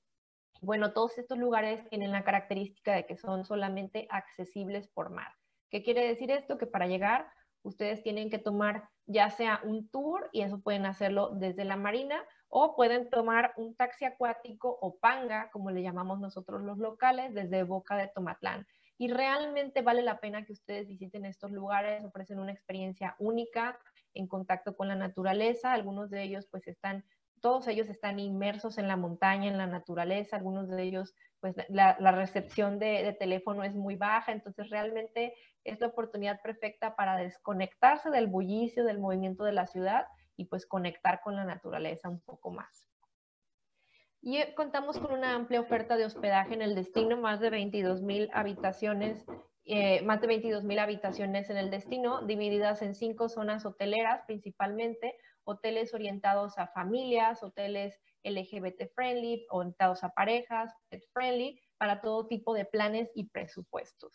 Bueno, 0.61 0.93
todos 0.93 1.17
estos 1.17 1.39
lugares 1.39 1.89
tienen 1.89 2.11
la 2.11 2.23
característica 2.23 2.93
de 2.93 3.07
que 3.07 3.17
son 3.17 3.43
solamente 3.43 4.05
accesibles 4.11 4.87
por 4.87 5.09
mar. 5.09 5.33
¿Qué 5.71 5.81
quiere 5.81 6.07
decir 6.07 6.29
esto? 6.29 6.59
Que 6.59 6.67
para 6.67 6.85
llegar 6.85 7.27
ustedes 7.63 8.03
tienen 8.03 8.29
que 8.29 8.37
tomar 8.37 8.87
ya 9.07 9.31
sea 9.31 9.61
un 9.63 9.89
tour 9.89 10.29
y 10.31 10.41
eso 10.41 10.61
pueden 10.61 10.85
hacerlo 10.85 11.31
desde 11.33 11.65
la 11.65 11.75
marina 11.75 12.23
o 12.49 12.75
pueden 12.75 13.09
tomar 13.09 13.51
un 13.57 13.75
taxi 13.75 14.05
acuático 14.05 14.77
o 14.79 14.99
panga, 14.99 15.49
como 15.49 15.71
le 15.71 15.81
llamamos 15.81 16.19
nosotros 16.19 16.61
los 16.61 16.77
locales, 16.77 17.33
desde 17.33 17.63
Boca 17.63 17.97
de 17.97 18.09
Tomatlán. 18.09 18.67
Y 18.99 19.07
realmente 19.07 19.81
vale 19.81 20.03
la 20.03 20.19
pena 20.19 20.45
que 20.45 20.53
ustedes 20.53 20.87
visiten 20.87 21.25
estos 21.25 21.49
lugares, 21.49 22.05
ofrecen 22.05 22.39
una 22.39 22.51
experiencia 22.51 23.15
única 23.17 23.79
en 24.13 24.27
contacto 24.27 24.75
con 24.75 24.87
la 24.87 24.95
naturaleza. 24.95 25.73
Algunos 25.73 26.11
de 26.11 26.21
ellos 26.21 26.47
pues 26.51 26.67
están 26.67 27.03
todos 27.41 27.67
ellos 27.67 27.89
están 27.89 28.19
inmersos 28.19 28.77
en 28.77 28.87
la 28.87 28.95
montaña, 28.95 29.49
en 29.49 29.57
la 29.57 29.67
naturaleza, 29.67 30.37
algunos 30.37 30.69
de 30.69 30.83
ellos 30.83 31.15
pues 31.41 31.55
la, 31.69 31.95
recepción 32.11 32.77
de, 32.77 33.15
teléfono 33.19 33.63
es 33.63 33.75
muy 33.75 33.95
baja, 33.95 34.31
entonces 34.31 34.69
realmente 34.69 35.33
es 35.63 35.79
la 35.79 35.87
oportunidad 35.87 36.39
perfecta 36.41 36.95
para 36.95 37.17
desconectarse 37.17 38.11
del 38.11 38.27
bullicio, 38.27 38.85
del 38.85 38.99
movimiento 38.99 39.43
de 39.43 39.51
la 39.51 39.65
ciudad 39.65 40.05
y 40.37 40.45
pues 40.45 40.67
conectar 40.67 41.19
con 41.21 41.35
la 41.35 41.43
naturaleza 41.43 42.09
un 42.09 42.21
poco 42.21 42.51
más. 42.51 42.85
Y 44.21 44.37
eh, 44.37 44.53
contamos 44.55 44.99
con 44.99 45.13
una 45.13 45.33
amplia 45.33 45.61
oferta 45.61 45.97
de 45.97 46.05
hospedaje 46.05 46.53
en 46.53 46.61
el 46.61 46.75
destino, 46.75 47.17
más 47.17 47.39
de 47.39 47.49
22 47.49 48.03
mil 48.03 48.29
habitaciones, 48.33 49.25
eh, 49.65 50.03
más 50.03 50.21
de 50.21 50.27
22 50.27 50.63
mil 50.63 50.77
habitaciones 50.77 51.49
en 51.49 51.57
el 51.57 51.71
destino, 51.71 52.21
divididas 52.21 52.83
en 52.83 52.93
cinco 52.93 53.29
zonas 53.29 53.65
hoteleras 53.65 54.21
principalmente, 54.27 55.15
hoteles 55.43 55.93
orientados 55.93 56.57
a 56.57 56.67
familias, 56.67 57.43
hoteles 57.43 57.99
LGBT 58.23 58.93
friendly, 58.93 59.45
orientados 59.49 60.03
a 60.03 60.09
parejas, 60.09 60.73
pet 60.89 61.03
friendly, 61.13 61.59
para 61.77 62.01
todo 62.01 62.27
tipo 62.27 62.53
de 62.53 62.65
planes 62.65 63.09
y 63.15 63.29
presupuestos. 63.29 64.13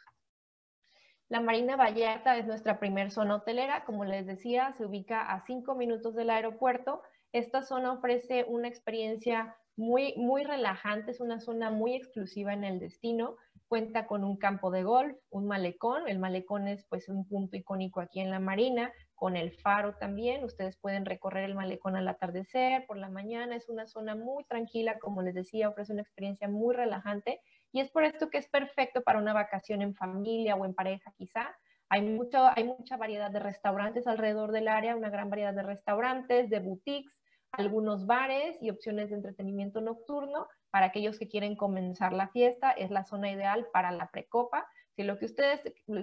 La 1.29 1.41
Marina 1.41 1.75
Vallarta 1.77 2.37
es 2.37 2.47
nuestra 2.47 2.79
primer 2.79 3.11
zona 3.11 3.37
hotelera, 3.37 3.85
como 3.85 4.05
les 4.05 4.27
decía, 4.27 4.73
se 4.75 4.87
ubica 4.87 5.23
a 5.23 5.45
cinco 5.45 5.75
minutos 5.75 6.15
del 6.15 6.31
aeropuerto. 6.31 7.03
Esta 7.33 7.63
zona 7.63 7.93
ofrece 7.93 8.45
una 8.45 8.69
experiencia 8.69 9.57
muy, 9.77 10.15
muy 10.17 10.45
relajante, 10.45 11.11
es 11.11 11.21
una 11.21 11.41
zona 11.41 11.71
muy 11.71 11.95
exclusiva 11.95 12.53
en 12.53 12.63
el 12.63 12.79
destino. 12.79 13.37
Cuenta 13.67 14.07
con 14.07 14.23
un 14.23 14.37
campo 14.37 14.71
de 14.71 14.85
golf, 14.85 15.17
un 15.31 15.49
malecón. 15.49 16.09
El 16.09 16.21
malecón 16.21 16.69
es 16.69 16.87
pues 16.89 17.09
un 17.09 17.27
punto 17.27 17.57
icónico 17.57 18.01
aquí 18.01 18.21
en 18.21 18.31
la 18.31 18.39
Marina, 18.39 18.93
con 19.17 19.35
el 19.37 19.51
faro 19.51 19.95
también. 19.97 20.45
Ustedes 20.45 20.77
pueden 20.77 21.05
recorrer 21.05 21.45
el 21.45 21.55
malecón 21.55 21.97
al 21.97 22.07
atardecer, 22.07 22.87
por 22.87 22.99
la 22.99 23.09
mañana. 23.09 23.57
Es 23.57 23.69
una 23.69 23.87
zona 23.87 24.15
muy 24.15 24.45
tranquila, 24.45 24.99
como 24.99 25.23
les 25.23 25.35
decía, 25.35 25.69
ofrece 25.69 25.93
una 25.93 26.03
experiencia 26.03 26.49
muy 26.49 26.75
relajante. 26.75 27.41
Y 27.73 27.81
es 27.81 27.91
por 27.91 28.05
esto 28.05 28.31
que 28.31 28.39
es 28.39 28.49
perfecto 28.49 29.03
para 29.03 29.19
una 29.19 29.33
vacación 29.33 29.83
en 29.83 29.95
familia 29.95 30.55
o 30.55 30.65
en 30.65 30.75
pareja 30.75 31.13
quizá. 31.17 31.57
Hay, 31.89 32.03
mucho, 32.03 32.39
hay 32.55 32.65
mucha 32.65 32.97
variedad 32.97 33.31
de 33.31 33.41
restaurantes 33.41 34.07
alrededor 34.07 34.53
del 34.53 34.69
área, 34.69 34.97
una 34.97 35.11
gran 35.11 35.31
variedad 35.31 35.55
de 35.55 35.63
restaurantes, 35.63 36.51
de 36.51 36.61
boutiques, 36.61 37.19
algunos 37.53 38.07
bares 38.07 38.59
y 38.61 38.71
opciones 38.71 39.11
de 39.11 39.17
entretenimiento 39.17 39.81
nocturno. 39.81 40.47
Para 40.71 40.87
aquellos 40.87 41.19
que 41.19 41.29
quieren 41.29 41.57
comenzar 41.57 42.13
la 42.13 42.29
fiesta, 42.29 42.73
es 42.73 42.91
la 42.91 43.05
zona 43.05 43.31
ideal 43.31 43.67
para 43.73 43.93
la 43.93 44.11
precopa. 44.11 44.67
Si 44.97 45.03
lo, 45.03 45.19
que 45.19 45.27
ustedes, 45.27 45.61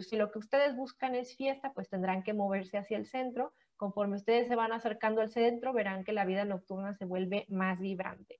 si 0.07 0.15
lo 0.17 0.31
que 0.31 0.37
ustedes 0.37 0.75
buscan 0.75 1.15
es 1.15 1.35
fiesta, 1.35 1.73
pues 1.73 1.89
tendrán 1.89 2.21
que 2.21 2.33
moverse 2.33 2.77
hacia 2.77 2.95
el 2.95 3.07
centro. 3.07 3.51
Conforme 3.75 4.17
ustedes 4.17 4.47
se 4.47 4.55
van 4.55 4.71
acercando 4.71 5.19
al 5.21 5.31
centro, 5.31 5.73
verán 5.73 6.03
que 6.03 6.13
la 6.13 6.25
vida 6.25 6.45
nocturna 6.45 6.93
se 6.93 7.05
vuelve 7.05 7.47
más 7.49 7.79
vibrante. 7.79 8.39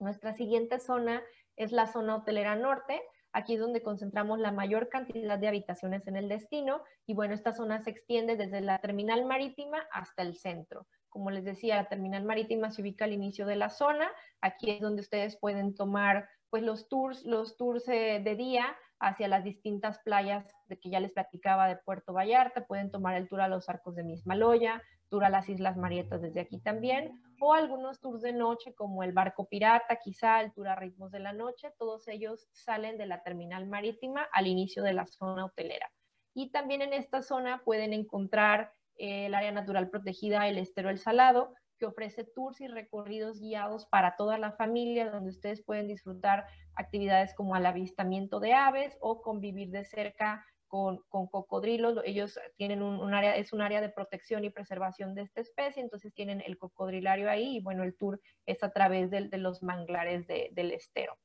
Nuestra 0.00 0.34
siguiente 0.34 0.80
zona 0.80 1.22
es 1.54 1.70
la 1.70 1.86
zona 1.86 2.16
hotelera 2.16 2.56
norte. 2.56 3.00
Aquí 3.32 3.54
es 3.54 3.60
donde 3.60 3.80
concentramos 3.80 4.40
la 4.40 4.50
mayor 4.50 4.88
cantidad 4.88 5.38
de 5.38 5.46
habitaciones 5.46 6.04
en 6.08 6.16
el 6.16 6.28
destino. 6.28 6.82
Y 7.06 7.14
bueno, 7.14 7.32
esta 7.32 7.52
zona 7.52 7.78
se 7.78 7.90
extiende 7.90 8.36
desde 8.36 8.60
la 8.60 8.80
terminal 8.80 9.24
marítima 9.24 9.78
hasta 9.92 10.22
el 10.22 10.34
centro. 10.34 10.88
Como 11.08 11.30
les 11.30 11.44
decía, 11.44 11.76
la 11.76 11.88
terminal 11.88 12.24
marítima 12.24 12.72
se 12.72 12.82
ubica 12.82 13.04
al 13.04 13.12
inicio 13.12 13.46
de 13.46 13.54
la 13.54 13.70
zona. 13.70 14.10
Aquí 14.40 14.72
es 14.72 14.80
donde 14.80 15.02
ustedes 15.02 15.38
pueden 15.38 15.76
tomar 15.76 16.28
pues 16.48 16.64
los 16.64 16.88
tours, 16.88 17.24
los 17.24 17.56
tours 17.56 17.86
eh, 17.86 18.20
de 18.24 18.34
día 18.34 18.76
hacia 19.00 19.28
las 19.28 19.42
distintas 19.42 19.98
playas 20.00 20.46
de 20.68 20.78
que 20.78 20.90
ya 20.90 21.00
les 21.00 21.12
platicaba 21.12 21.66
de 21.68 21.76
Puerto 21.76 22.12
Vallarta. 22.12 22.66
Pueden 22.66 22.90
tomar 22.90 23.16
el 23.16 23.28
tour 23.28 23.40
a 23.40 23.48
los 23.48 23.68
arcos 23.68 23.96
de 23.96 24.04
Mismaloya, 24.04 24.82
tour 25.08 25.24
a 25.24 25.30
las 25.30 25.48
Islas 25.48 25.76
Marietas 25.76 26.20
desde 26.20 26.40
aquí 26.40 26.60
también, 26.60 27.20
o 27.40 27.54
algunos 27.54 28.00
tours 28.00 28.20
de 28.22 28.32
noche 28.32 28.74
como 28.74 29.02
el 29.02 29.12
barco 29.12 29.48
pirata, 29.48 29.96
quizá 29.96 30.40
el 30.42 30.52
tour 30.52 30.68
a 30.68 30.76
ritmos 30.76 31.10
de 31.10 31.20
la 31.20 31.32
noche. 31.32 31.72
Todos 31.78 32.06
ellos 32.08 32.46
salen 32.52 32.98
de 32.98 33.06
la 33.06 33.22
terminal 33.22 33.66
marítima 33.66 34.28
al 34.32 34.46
inicio 34.46 34.82
de 34.82 34.92
la 34.92 35.06
zona 35.06 35.46
hotelera. 35.46 35.90
Y 36.34 36.50
también 36.52 36.82
en 36.82 36.92
esta 36.92 37.22
zona 37.22 37.62
pueden 37.64 37.92
encontrar 37.92 38.72
eh, 38.96 39.26
el 39.26 39.34
área 39.34 39.50
natural 39.50 39.88
protegida 39.88 40.46
El 40.46 40.58
Estero 40.58 40.90
El 40.90 40.98
Salado, 40.98 41.54
que 41.80 41.86
ofrece 41.86 42.24
tours 42.24 42.60
y 42.60 42.68
recorridos 42.68 43.40
guiados 43.40 43.86
para 43.86 44.14
toda 44.14 44.36
la 44.36 44.52
familia, 44.52 45.10
donde 45.10 45.30
ustedes 45.30 45.64
pueden 45.64 45.88
disfrutar 45.88 46.46
actividades 46.74 47.34
como 47.34 47.56
el 47.56 47.64
avistamiento 47.64 48.38
de 48.38 48.52
aves 48.52 48.98
o 49.00 49.22
convivir 49.22 49.70
de 49.70 49.86
cerca 49.86 50.46
con, 50.68 50.98
cocodrilos. 51.08 51.98
Ellos 52.04 52.38
tienen 52.56 52.82
un, 52.82 53.14
área, 53.14 53.34
es 53.34 53.54
un 53.54 53.62
área 53.62 53.80
de 53.80 53.88
protección 53.88 54.44
y 54.44 54.50
preservación 54.50 55.14
de 55.14 55.22
esta 55.22 55.40
especie, 55.40 55.82
entonces 55.82 56.12
tienen 56.12 56.42
el 56.46 56.58
cocodrilario 56.58 57.30
ahí 57.30 57.56
y 57.56 57.60
bueno, 57.62 57.82
el 57.82 57.96
tour 57.96 58.20
es 58.44 58.62
a 58.62 58.70
través 58.70 59.10
de, 59.10 59.26
los 59.38 59.62
manglares 59.62 60.26
del 60.26 60.72
estero. 60.72 61.18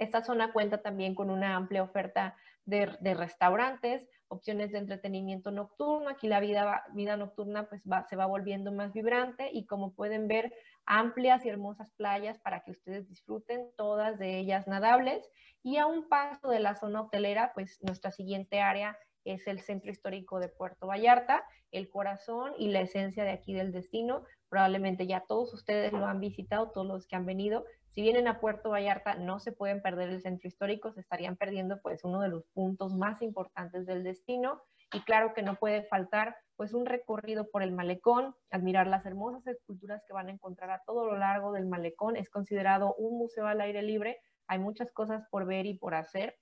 Esta 0.00 0.24
zona 0.24 0.50
cuenta 0.54 0.80
también 0.80 1.14
con 1.14 1.28
una 1.28 1.56
amplia 1.56 1.82
oferta 1.82 2.34
de, 2.64 2.86
restaurantes, 3.14 4.08
opciones 4.28 4.72
de 4.72 4.78
entretenimiento 4.78 5.50
nocturno. 5.50 6.08
Aquí 6.08 6.26
la 6.26 6.40
vida, 6.40 6.84
vida 6.94 7.18
nocturna 7.18 7.68
pues 7.68 7.82
se 8.08 8.16
va 8.16 8.24
volviendo 8.24 8.72
más 8.72 8.94
vibrante 8.94 9.50
y 9.52 9.66
como 9.66 9.92
pueden 9.92 10.26
ver, 10.26 10.54
amplias 10.86 11.44
y 11.44 11.50
hermosas 11.50 11.90
playas 11.98 12.38
para 12.38 12.60
que 12.60 12.70
ustedes 12.70 13.10
disfruten, 13.10 13.68
todas 13.76 14.18
de 14.18 14.38
ellas 14.38 14.66
nadables. 14.66 15.28
Y 15.62 15.76
a 15.76 15.84
un 15.84 16.08
paso 16.08 16.48
de 16.48 16.60
la 16.60 16.76
zona 16.76 17.02
hotelera, 17.02 17.52
pues 17.54 17.78
nuestra 17.82 18.10
siguiente 18.10 18.62
área 18.62 18.96
es 19.24 19.46
el 19.46 19.60
centro 19.60 19.90
histórico 19.90 20.40
de 20.40 20.48
Puerto 20.48 20.86
Vallarta, 20.86 21.44
el 21.70 21.88
corazón 21.88 22.52
y 22.58 22.68
la 22.68 22.80
esencia 22.80 23.24
de 23.24 23.30
aquí 23.30 23.52
del 23.54 23.72
destino. 23.72 24.24
Probablemente 24.48 25.06
ya 25.06 25.20
todos 25.20 25.52
ustedes 25.54 25.92
lo 25.92 26.06
han 26.06 26.20
visitado, 26.20 26.70
todos 26.70 26.86
los 26.86 27.06
que 27.06 27.16
han 27.16 27.26
venido, 27.26 27.64
si 27.90 28.02
vienen 28.02 28.28
a 28.28 28.38
Puerto 28.38 28.70
Vallarta, 28.70 29.16
no 29.16 29.40
se 29.40 29.50
pueden 29.50 29.82
perder 29.82 30.10
el 30.10 30.22
centro 30.22 30.46
histórico, 30.46 30.92
se 30.92 31.00
estarían 31.00 31.36
perdiendo 31.36 31.80
pues 31.82 32.04
uno 32.04 32.20
de 32.20 32.28
los 32.28 32.44
puntos 32.54 32.94
más 32.94 33.20
importantes 33.20 33.84
del 33.84 34.04
destino. 34.04 34.62
Y 34.92 35.00
claro 35.00 35.34
que 35.34 35.42
no 35.42 35.56
puede 35.56 35.82
faltar 35.82 36.36
pues 36.56 36.72
un 36.72 36.86
recorrido 36.86 37.50
por 37.50 37.64
el 37.64 37.72
malecón, 37.72 38.34
admirar 38.50 38.86
las 38.86 39.06
hermosas 39.06 39.44
esculturas 39.46 40.02
que 40.06 40.12
van 40.12 40.28
a 40.28 40.32
encontrar 40.32 40.70
a 40.70 40.82
todo 40.86 41.04
lo 41.04 41.16
largo 41.18 41.52
del 41.52 41.66
malecón. 41.66 42.16
Es 42.16 42.30
considerado 42.30 42.94
un 42.94 43.18
museo 43.18 43.46
al 43.46 43.60
aire 43.60 43.82
libre, 43.82 44.18
hay 44.46 44.60
muchas 44.60 44.92
cosas 44.92 45.24
por 45.28 45.44
ver 45.44 45.66
y 45.66 45.74
por 45.74 45.94
hacer. 45.94 46.38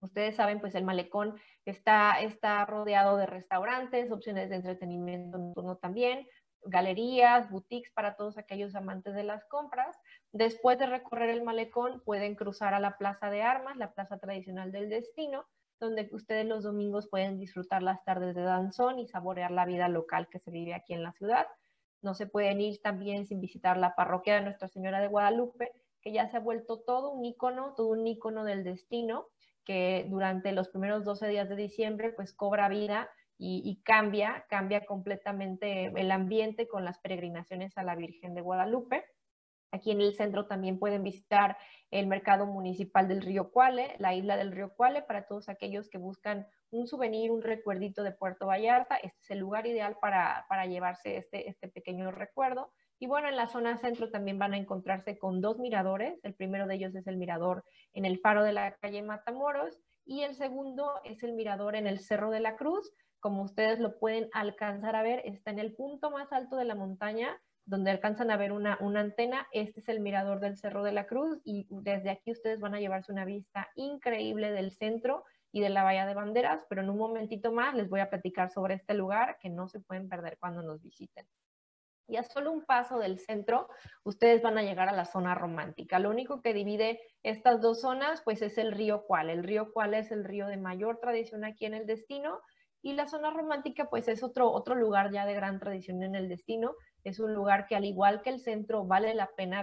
Ustedes 0.00 0.36
saben, 0.36 0.60
pues 0.60 0.74
el 0.74 0.84
malecón 0.84 1.38
está, 1.64 2.20
está 2.20 2.64
rodeado 2.64 3.16
de 3.16 3.26
restaurantes, 3.26 4.10
opciones 4.12 4.48
de 4.48 4.56
entretenimiento 4.56 5.38
nocturno 5.38 5.76
también, 5.76 6.26
galerías, 6.62 7.50
boutiques 7.50 7.92
para 7.92 8.14
todos 8.16 8.38
aquellos 8.38 8.74
amantes 8.74 9.14
de 9.14 9.24
las 9.24 9.44
compras. 9.46 9.96
Después 10.32 10.78
de 10.78 10.86
recorrer 10.86 11.30
el 11.30 11.42
malecón, 11.42 12.00
pueden 12.04 12.34
cruzar 12.34 12.74
a 12.74 12.80
la 12.80 12.96
Plaza 12.96 13.30
de 13.30 13.42
Armas, 13.42 13.76
la 13.76 13.92
plaza 13.92 14.18
tradicional 14.18 14.72
del 14.72 14.88
destino, 14.88 15.46
donde 15.80 16.08
ustedes 16.12 16.46
los 16.46 16.64
domingos 16.64 17.08
pueden 17.08 17.38
disfrutar 17.38 17.82
las 17.82 18.04
tardes 18.04 18.34
de 18.34 18.42
danzón 18.42 18.98
y 18.98 19.06
saborear 19.06 19.50
la 19.50 19.64
vida 19.64 19.88
local 19.88 20.28
que 20.28 20.40
se 20.40 20.50
vive 20.50 20.74
aquí 20.74 20.94
en 20.94 21.02
la 21.02 21.12
ciudad. 21.12 21.46
No 22.02 22.14
se 22.14 22.26
pueden 22.26 22.60
ir 22.60 22.80
también 22.82 23.26
sin 23.26 23.40
visitar 23.40 23.76
la 23.76 23.94
parroquia 23.94 24.34
de 24.36 24.42
Nuestra 24.42 24.68
Señora 24.68 25.00
de 25.00 25.08
Guadalupe, 25.08 25.72
que 26.00 26.12
ya 26.12 26.28
se 26.28 26.36
ha 26.36 26.40
vuelto 26.40 26.80
todo 26.80 27.10
un 27.10 27.24
icono, 27.24 27.74
todo 27.74 27.88
un 27.88 28.06
icono 28.06 28.44
del 28.44 28.64
destino, 28.64 29.26
que 29.68 30.06
durante 30.08 30.52
los 30.52 30.70
primeros 30.70 31.04
12 31.04 31.28
días 31.28 31.46
de 31.50 31.54
diciembre 31.54 32.10
pues 32.10 32.32
cobra 32.32 32.70
vida 32.70 33.10
y, 33.36 33.82
cambia, 33.84 34.46
cambia 34.48 34.84
completamente 34.86 35.92
el 35.94 36.10
ambiente 36.10 36.66
con 36.66 36.86
las 36.86 36.98
peregrinaciones 36.98 37.76
a 37.76 37.84
la 37.84 37.94
Virgen 37.94 38.34
de 38.34 38.40
Guadalupe. 38.40 39.04
Aquí 39.70 39.90
en 39.90 40.00
el 40.00 40.14
centro 40.14 40.46
también 40.46 40.78
pueden 40.78 41.04
visitar 41.04 41.58
el 41.90 42.06
mercado 42.06 42.46
municipal 42.46 43.06
del 43.06 43.20
río 43.20 43.52
Cuale, 43.52 43.94
la 43.98 44.14
isla 44.14 44.38
del 44.38 44.52
río 44.52 44.72
Cuale, 44.74 45.02
para 45.02 45.26
todos 45.26 45.50
aquellos 45.50 45.90
que 45.90 45.98
buscan 45.98 46.48
un 46.70 46.88
souvenir, 46.88 47.30
un 47.30 47.42
recuerdito 47.42 48.02
de 48.02 48.12
Puerto 48.12 48.46
Vallarta. 48.46 48.96
Este 48.96 49.20
es 49.20 49.30
el 49.32 49.38
lugar 49.38 49.66
ideal 49.66 49.98
para, 50.00 50.46
para 50.48 50.64
llevarse 50.64 51.18
este, 51.18 51.48
este 51.48 51.68
pequeño 51.68 52.10
recuerdo. 52.10 52.72
Y 52.98 53.06
bueno, 53.06 53.28
en 53.28 53.36
la 53.36 53.46
zona 53.46 53.78
centro 53.78 54.10
también 54.10 54.38
van 54.38 54.54
a 54.54 54.58
encontrarse 54.58 55.18
con 55.18 55.40
dos 55.40 55.58
miradores. 55.58 56.18
El 56.24 56.34
primero 56.34 56.66
de 56.66 56.74
ellos 56.74 56.94
es 56.94 57.06
el 57.06 57.16
mirador 57.16 57.64
en 57.92 58.04
el 58.04 58.18
faro 58.18 58.42
de 58.42 58.52
la 58.52 58.74
calle 58.76 59.02
Matamoros 59.02 59.78
y 60.04 60.22
el 60.22 60.34
segundo 60.34 61.00
es 61.04 61.22
el 61.22 61.34
mirador 61.34 61.76
en 61.76 61.86
el 61.86 62.00
Cerro 62.00 62.30
de 62.30 62.40
la 62.40 62.56
Cruz, 62.56 62.90
como 63.20 63.42
ustedes 63.42 63.78
lo 63.78 63.98
pueden 63.98 64.28
alcanzar 64.32 64.96
a 64.96 65.02
ver, 65.02 65.20
está 65.24 65.50
en 65.50 65.58
el 65.58 65.74
punto 65.74 66.10
más 66.10 66.32
alto 66.32 66.56
de 66.56 66.64
la 66.64 66.74
montaña, 66.74 67.38
donde 67.66 67.90
alcanzan 67.90 68.30
a 68.30 68.36
ver 68.36 68.52
una, 68.52 68.78
antena. 68.80 69.46
Este 69.52 69.80
es 69.80 69.88
el 69.88 70.00
mirador 70.00 70.40
del 70.40 70.56
Cerro 70.56 70.82
de 70.82 70.92
la 70.92 71.06
Cruz 71.06 71.38
y 71.44 71.66
desde 71.68 72.10
aquí 72.10 72.30
ustedes 72.30 72.58
van 72.58 72.74
a 72.74 72.80
llevarse 72.80 73.12
una 73.12 73.26
vista 73.26 73.68
increíble 73.74 74.50
del 74.50 74.70
centro 74.70 75.24
y 75.52 75.60
de 75.60 75.68
la 75.68 75.82
Bahía 75.82 76.06
de 76.06 76.14
Banderas, 76.14 76.64
pero 76.68 76.82
en 76.82 76.90
un 76.90 76.98
momentito 76.98 77.52
más 77.52 77.74
les 77.74 77.88
voy 77.88 78.00
a 78.00 78.08
platicar 78.08 78.50
sobre 78.50 78.74
este 78.74 78.94
lugar 78.94 79.36
que 79.40 79.50
no 79.50 79.68
se 79.68 79.80
pueden 79.80 80.08
perder 80.08 80.38
cuando 80.38 80.62
nos 80.62 80.80
visiten. 80.80 81.26
Y 82.08 82.16
a 82.16 82.24
solo 82.24 82.50
un 82.50 82.64
paso 82.64 82.98
del 82.98 83.18
centro, 83.18 83.68
ustedes 84.02 84.42
van 84.42 84.58
a 84.58 84.62
llegar 84.62 84.88
a 84.88 84.92
la 84.92 85.04
zona 85.04 85.34
romántica. 85.34 85.98
Lo 85.98 86.10
único 86.10 86.40
que 86.40 86.54
divide 86.54 87.00
estas 87.22 87.60
dos 87.60 87.82
zonas, 87.82 88.22
pues 88.24 88.42
es 88.42 88.58
el 88.58 88.72
río 88.72 89.04
Cual. 89.04 89.30
El 89.30 89.44
río 89.44 89.72
Cual 89.72 89.94
es 89.94 90.10
el 90.10 90.24
río 90.24 90.46
de 90.46 90.56
mayor 90.56 90.98
tradición 91.00 91.44
aquí 91.44 91.66
en 91.66 91.74
el 91.74 91.86
destino 91.86 92.40
y 92.80 92.94
la 92.94 93.06
zona 93.06 93.30
romántica, 93.30 93.90
pues 93.90 94.08
es 94.08 94.22
otro, 94.22 94.50
otro 94.50 94.74
lugar 94.74 95.12
ya 95.12 95.26
de 95.26 95.34
gran 95.34 95.58
tradición 95.58 96.02
en 96.02 96.14
el 96.14 96.28
destino. 96.28 96.74
Es 97.04 97.20
un 97.20 97.34
lugar 97.34 97.66
que 97.66 97.76
al 97.76 97.84
igual 97.84 98.22
que 98.22 98.30
el 98.30 98.40
centro 98.40 98.84
vale 98.84 99.14
la 99.14 99.28
pena 99.36 99.62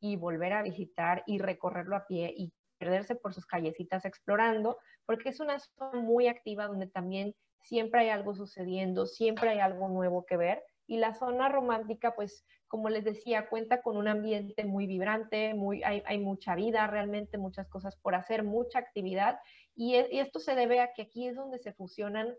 y 0.00 0.16
volver 0.16 0.52
a 0.52 0.62
visitar 0.62 1.22
y 1.26 1.38
recorrerlo 1.38 1.96
a 1.96 2.06
pie 2.06 2.32
y 2.36 2.52
perderse 2.78 3.14
por 3.14 3.34
sus 3.34 3.46
callecitas 3.46 4.04
explorando, 4.04 4.78
porque 5.04 5.28
es 5.28 5.40
una 5.40 5.58
zona 5.58 6.00
muy 6.00 6.28
activa 6.28 6.66
donde 6.66 6.86
también 6.86 7.34
siempre 7.60 8.00
hay 8.00 8.08
algo 8.08 8.34
sucediendo, 8.34 9.06
siempre 9.06 9.50
hay 9.50 9.60
algo 9.60 9.88
nuevo 9.88 10.24
que 10.24 10.36
ver. 10.36 10.62
Y 10.90 10.96
la 10.96 11.14
zona 11.14 11.48
romántica, 11.48 12.16
pues, 12.16 12.44
como 12.66 12.88
les 12.88 13.04
decía, 13.04 13.48
cuenta 13.48 13.80
con 13.80 13.96
un 13.96 14.08
ambiente 14.08 14.64
muy 14.64 14.88
vibrante, 14.88 15.54
muy, 15.54 15.84
hay, 15.84 16.02
hay 16.04 16.18
mucha 16.18 16.56
vida, 16.56 16.84
realmente 16.88 17.38
muchas 17.38 17.68
cosas 17.68 17.94
por 17.94 18.16
hacer, 18.16 18.42
mucha 18.42 18.80
actividad. 18.80 19.38
Y, 19.76 19.94
e, 19.94 20.08
y, 20.10 20.18
esto 20.18 20.40
se 20.40 20.56
debe 20.56 20.80
a 20.80 20.92
que 20.92 21.02
aquí 21.02 21.28
es 21.28 21.36
donde 21.36 21.60
se 21.60 21.72
fusionan 21.72 22.34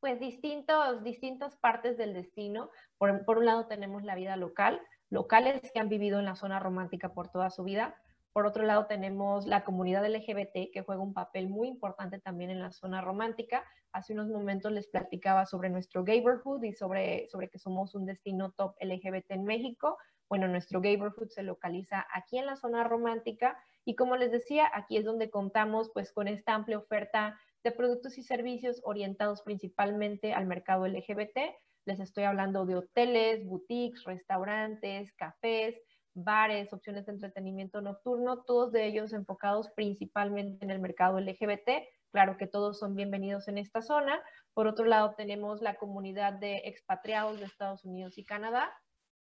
pues 0.00 0.18
distintos, 0.18 1.04
distintas 1.04 1.56
partes 1.58 1.98
del 1.98 2.14
destino. 2.14 2.70
Por, 2.96 3.26
por 3.26 3.36
un 3.36 3.44
lado 3.44 3.66
tenemos 3.66 4.02
la 4.02 4.14
vida 4.14 4.36
local, 4.36 4.80
locales 5.10 5.70
que 5.70 5.78
han 5.78 5.90
vivido 5.90 6.18
en 6.18 6.24
la 6.24 6.36
zona 6.36 6.60
romántica 6.60 7.12
por 7.12 7.28
toda 7.28 7.50
su 7.50 7.64
vida, 7.64 7.94
por 8.34 8.46
otro 8.46 8.64
lado, 8.64 8.86
tenemos 8.86 9.46
la 9.46 9.62
comunidad 9.62 10.04
LGBT 10.04 10.72
que 10.72 10.82
juega 10.84 11.00
un 11.00 11.14
papel 11.14 11.48
muy 11.48 11.68
importante 11.68 12.18
también 12.18 12.50
en 12.50 12.58
la 12.58 12.72
zona 12.72 13.00
romántica. 13.00 13.64
Hace 13.92 14.12
unos 14.12 14.26
momentos 14.26 14.72
les 14.72 14.88
platicaba 14.88 15.46
sobre 15.46 15.70
nuestro 15.70 16.02
neighborhood 16.02 16.64
y 16.64 16.72
sobre, 16.72 17.28
sobre 17.28 17.48
que 17.48 17.60
somos 17.60 17.94
un 17.94 18.06
destino 18.06 18.50
top 18.50 18.74
LGBT 18.80 19.30
en 19.30 19.44
México. 19.44 19.98
Bueno, 20.28 20.48
nuestro 20.48 20.80
neighborhood 20.80 21.28
se 21.28 21.44
localiza 21.44 22.08
aquí 22.12 22.36
en 22.38 22.46
la 22.46 22.56
zona 22.56 22.82
romántica 22.82 23.56
y 23.84 23.94
como 23.94 24.16
les 24.16 24.32
decía, 24.32 24.68
aquí 24.74 24.96
es 24.96 25.04
donde 25.04 25.30
contamos 25.30 25.92
pues 25.94 26.12
con 26.12 26.26
esta 26.26 26.54
amplia 26.54 26.78
oferta 26.78 27.38
de 27.62 27.70
productos 27.70 28.18
y 28.18 28.24
servicios 28.24 28.80
orientados 28.82 29.42
principalmente 29.42 30.32
al 30.32 30.46
mercado 30.46 30.88
LGBT. 30.88 31.38
Les 31.84 32.00
estoy 32.00 32.24
hablando 32.24 32.66
de 32.66 32.74
hoteles, 32.74 33.46
boutiques, 33.46 34.02
restaurantes, 34.02 35.12
cafés, 35.12 35.76
bares, 36.14 36.72
opciones 36.72 37.06
de 37.06 37.12
entretenimiento 37.12 37.80
nocturno, 37.80 38.42
todos 38.42 38.72
de 38.72 38.86
ellos 38.86 39.12
enfocados 39.12 39.68
principalmente 39.74 40.64
en 40.64 40.70
el 40.70 40.78
mercado 40.78 41.18
LGBT. 41.18 41.68
Claro 42.12 42.36
que 42.36 42.46
todos 42.46 42.78
son 42.78 42.94
bienvenidos 42.94 43.48
en 43.48 43.58
esta 43.58 43.82
zona. 43.82 44.22
Por 44.54 44.68
otro 44.68 44.84
lado, 44.84 45.14
tenemos 45.16 45.60
la 45.60 45.74
comunidad 45.74 46.34
de 46.34 46.62
expatriados 46.66 47.40
de 47.40 47.46
Estados 47.46 47.84
Unidos 47.84 48.16
y 48.18 48.24
Canadá, 48.24 48.72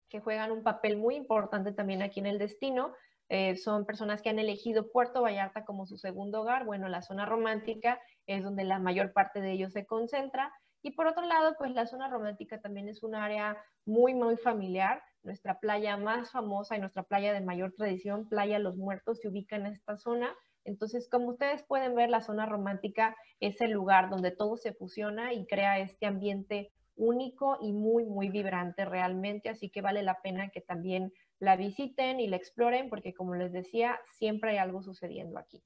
que 0.09 0.19
juegan 0.19 0.51
un 0.51 0.61
papel 0.61 0.97
muy 0.97 1.15
importante 1.15 1.71
también 1.71 2.03
aquí 2.03 2.19
en 2.19 2.27
el 2.27 2.37
destino. 2.37 2.93
Eh, 3.29 3.55
son 3.57 3.87
personas 3.87 4.21
que 4.21 4.29
han 4.29 4.37
elegido 4.37 4.91
Puerto 4.91 5.23
Vallarta 5.23 5.65
como 5.65 5.87
su 5.87 5.97
segundo 5.97 6.41
hogar. 6.41 6.65
Bueno, 6.65 6.87
la 6.87 7.01
zona 7.01 7.25
romántica 7.25 7.99
es 8.27 8.43
donde 8.43 8.63
la 8.63 8.77
mayor 8.77 9.13
parte 9.13 9.41
de 9.41 9.51
ellos 9.51 9.73
se 9.73 9.87
concentra. 9.87 10.53
Y 10.83 10.91
por 10.91 11.07
otro 11.07 11.25
lado, 11.25 11.55
pues 11.57 11.71
la 11.71 11.87
zona 11.87 12.07
romántica 12.07 12.61
también 12.61 12.87
es 12.87 13.01
un 13.01 13.15
área 13.15 13.57
muy, 13.85 14.13
muy 14.13 14.37
familiar 14.37 15.01
nuestra 15.25 15.59
playa 15.59 15.97
más 15.97 16.31
famosa 16.31 16.75
y 16.75 16.79
nuestra 16.79 17.03
playa 17.03 17.33
de 17.33 17.41
mayor 17.41 17.73
tradición, 17.73 18.29
Playa 18.29 18.59
Los 18.59 18.77
Muertos, 18.77 19.19
se 19.19 19.27
ubica 19.27 19.55
en 19.55 19.65
esta 19.65 19.97
zona. 19.97 20.33
Entonces, 20.63 21.09
como 21.09 21.29
ustedes 21.29 21.63
pueden 21.63 21.95
ver, 21.95 22.09
la 22.09 22.21
zona 22.21 22.45
romántica 22.45 23.15
es 23.39 23.59
el 23.61 23.71
lugar 23.71 24.09
donde 24.09 24.31
todo 24.31 24.57
se 24.57 24.73
fusiona 24.73 25.33
y 25.33 25.45
crea 25.45 25.79
este 25.79 26.05
ambiente 26.05 26.71
único 26.95 27.57
y 27.61 27.73
muy, 27.73 28.05
muy 28.05 28.29
vibrante 28.29 28.85
realmente. 28.85 29.49
Así 29.49 29.69
que 29.69 29.81
vale 29.81 30.03
la 30.03 30.21
pena 30.21 30.49
que 30.49 30.61
también 30.61 31.11
la 31.39 31.55
visiten 31.55 32.19
y 32.19 32.27
la 32.27 32.38
exploren 32.38 32.89
porque, 32.89 33.13
como 33.13 33.35
les 33.35 33.51
decía, 33.51 33.99
siempre 34.17 34.51
hay 34.51 34.57
algo 34.57 34.81
sucediendo 34.81 35.38
aquí. 35.38 35.61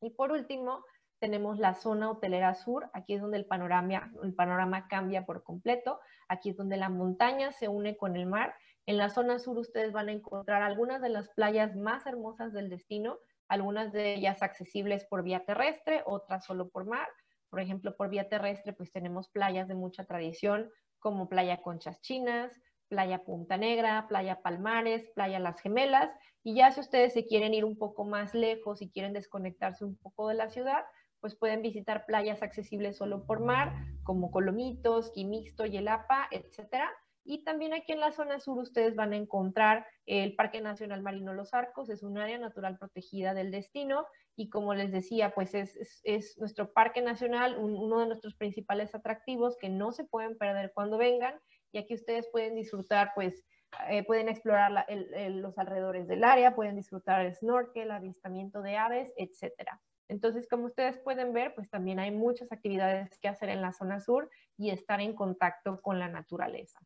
Y 0.00 0.10
por 0.10 0.32
último, 0.32 0.84
tenemos 1.22 1.60
la 1.60 1.74
zona 1.74 2.10
hotelera 2.10 2.54
sur, 2.56 2.90
aquí 2.92 3.14
es 3.14 3.20
donde 3.20 3.38
el 3.38 3.46
panorama, 3.46 4.10
el 4.24 4.34
panorama 4.34 4.88
cambia 4.88 5.24
por 5.24 5.44
completo, 5.44 6.00
aquí 6.26 6.50
es 6.50 6.56
donde 6.56 6.76
la 6.76 6.88
montaña 6.88 7.52
se 7.52 7.68
une 7.68 7.96
con 7.96 8.16
el 8.16 8.26
mar 8.26 8.56
en 8.86 8.96
la 8.96 9.10
zona 9.10 9.38
sur 9.38 9.58
ustedes 9.58 9.92
van 9.92 10.08
a 10.08 10.12
encontrar 10.12 10.62
algunas 10.62 11.00
de 11.00 11.08
las 11.08 11.28
playas 11.30 11.76
más 11.76 12.06
hermosas 12.06 12.52
del 12.52 12.68
destino, 12.68 13.18
algunas 13.48 13.92
de 13.92 14.14
ellas 14.14 14.42
accesibles 14.42 15.04
por 15.04 15.22
vía 15.22 15.44
terrestre, 15.44 16.02
otras 16.06 16.44
solo 16.44 16.68
por 16.68 16.86
mar. 16.86 17.08
Por 17.48 17.60
ejemplo, 17.60 17.96
por 17.96 18.08
vía 18.08 18.28
terrestre, 18.28 18.72
pues 18.72 18.90
tenemos 18.90 19.28
playas 19.28 19.68
de 19.68 19.74
mucha 19.74 20.04
tradición 20.04 20.70
como 20.98 21.28
Playa 21.28 21.60
Conchas 21.62 22.00
Chinas, 22.00 22.52
Playa 22.88 23.24
Punta 23.24 23.56
Negra, 23.56 24.06
Playa 24.08 24.40
Palmares, 24.42 25.10
Playa 25.14 25.38
Las 25.38 25.60
Gemelas. 25.60 26.10
Y 26.42 26.54
ya 26.54 26.72
si 26.72 26.80
ustedes 26.80 27.12
se 27.12 27.26
quieren 27.26 27.54
ir 27.54 27.64
un 27.64 27.76
poco 27.76 28.04
más 28.04 28.34
lejos 28.34 28.82
y 28.82 28.90
quieren 28.90 29.12
desconectarse 29.12 29.84
un 29.84 29.96
poco 29.96 30.28
de 30.28 30.34
la 30.34 30.48
ciudad, 30.48 30.84
pues 31.20 31.36
pueden 31.36 31.62
visitar 31.62 32.04
playas 32.04 32.42
accesibles 32.42 32.96
solo 32.96 33.26
por 33.26 33.40
mar, 33.40 33.72
como 34.02 34.30
Colomitos, 34.30 35.12
Quimixto, 35.12 35.66
Yelapa, 35.66 36.26
etcétera. 36.30 36.90
Y 37.24 37.44
también 37.44 37.72
aquí 37.72 37.92
en 37.92 38.00
la 38.00 38.12
zona 38.12 38.40
sur 38.40 38.58
ustedes 38.58 38.96
van 38.96 39.12
a 39.12 39.16
encontrar 39.16 39.86
el 40.06 40.34
Parque 40.34 40.60
Nacional 40.60 41.02
Marino 41.02 41.32
Los 41.32 41.54
Arcos, 41.54 41.88
es 41.88 42.02
un 42.02 42.18
área 42.18 42.38
natural 42.38 42.78
protegida 42.78 43.32
del 43.32 43.50
destino 43.50 44.06
y 44.34 44.48
como 44.48 44.74
les 44.74 44.90
decía, 44.90 45.32
pues 45.34 45.54
es, 45.54 46.38
nuestro 46.38 46.72
parque 46.72 47.00
nacional, 47.00 47.58
uno 47.58 48.00
de 48.00 48.06
nuestros 48.06 48.34
principales 48.34 48.94
atractivos 48.94 49.56
que 49.58 49.68
no 49.68 49.92
se 49.92 50.04
pueden 50.04 50.36
perder 50.36 50.72
cuando 50.74 50.98
vengan 50.98 51.38
y 51.70 51.78
aquí 51.78 51.94
ustedes 51.94 52.28
pueden 52.32 52.54
disfrutar, 52.54 53.12
pues 53.14 53.44
eh, 53.88 54.04
pueden 54.04 54.28
explorar 54.28 54.86
los 55.30 55.56
alrededores 55.58 56.08
del 56.08 56.24
área, 56.24 56.54
pueden 56.54 56.76
disfrutar 56.76 57.24
el 57.24 57.34
snorkel, 57.34 57.90
avistamiento 57.90 58.62
de 58.62 58.76
aves, 58.76 59.12
etcétera. 59.16 59.80
Entonces, 60.08 60.46
como 60.48 60.66
ustedes 60.66 60.98
pueden 60.98 61.32
ver, 61.32 61.54
pues 61.54 61.70
también 61.70 61.98
hay 61.98 62.10
muchas 62.10 62.52
actividades 62.52 63.18
que 63.18 63.28
hacer 63.28 63.48
en 63.48 63.62
la 63.62 63.72
zona 63.72 64.00
sur 64.00 64.28
y 64.58 64.70
estar 64.70 65.00
en 65.00 65.14
contacto 65.14 65.80
con 65.80 65.98
la 65.98 66.08
naturaleza. 66.08 66.78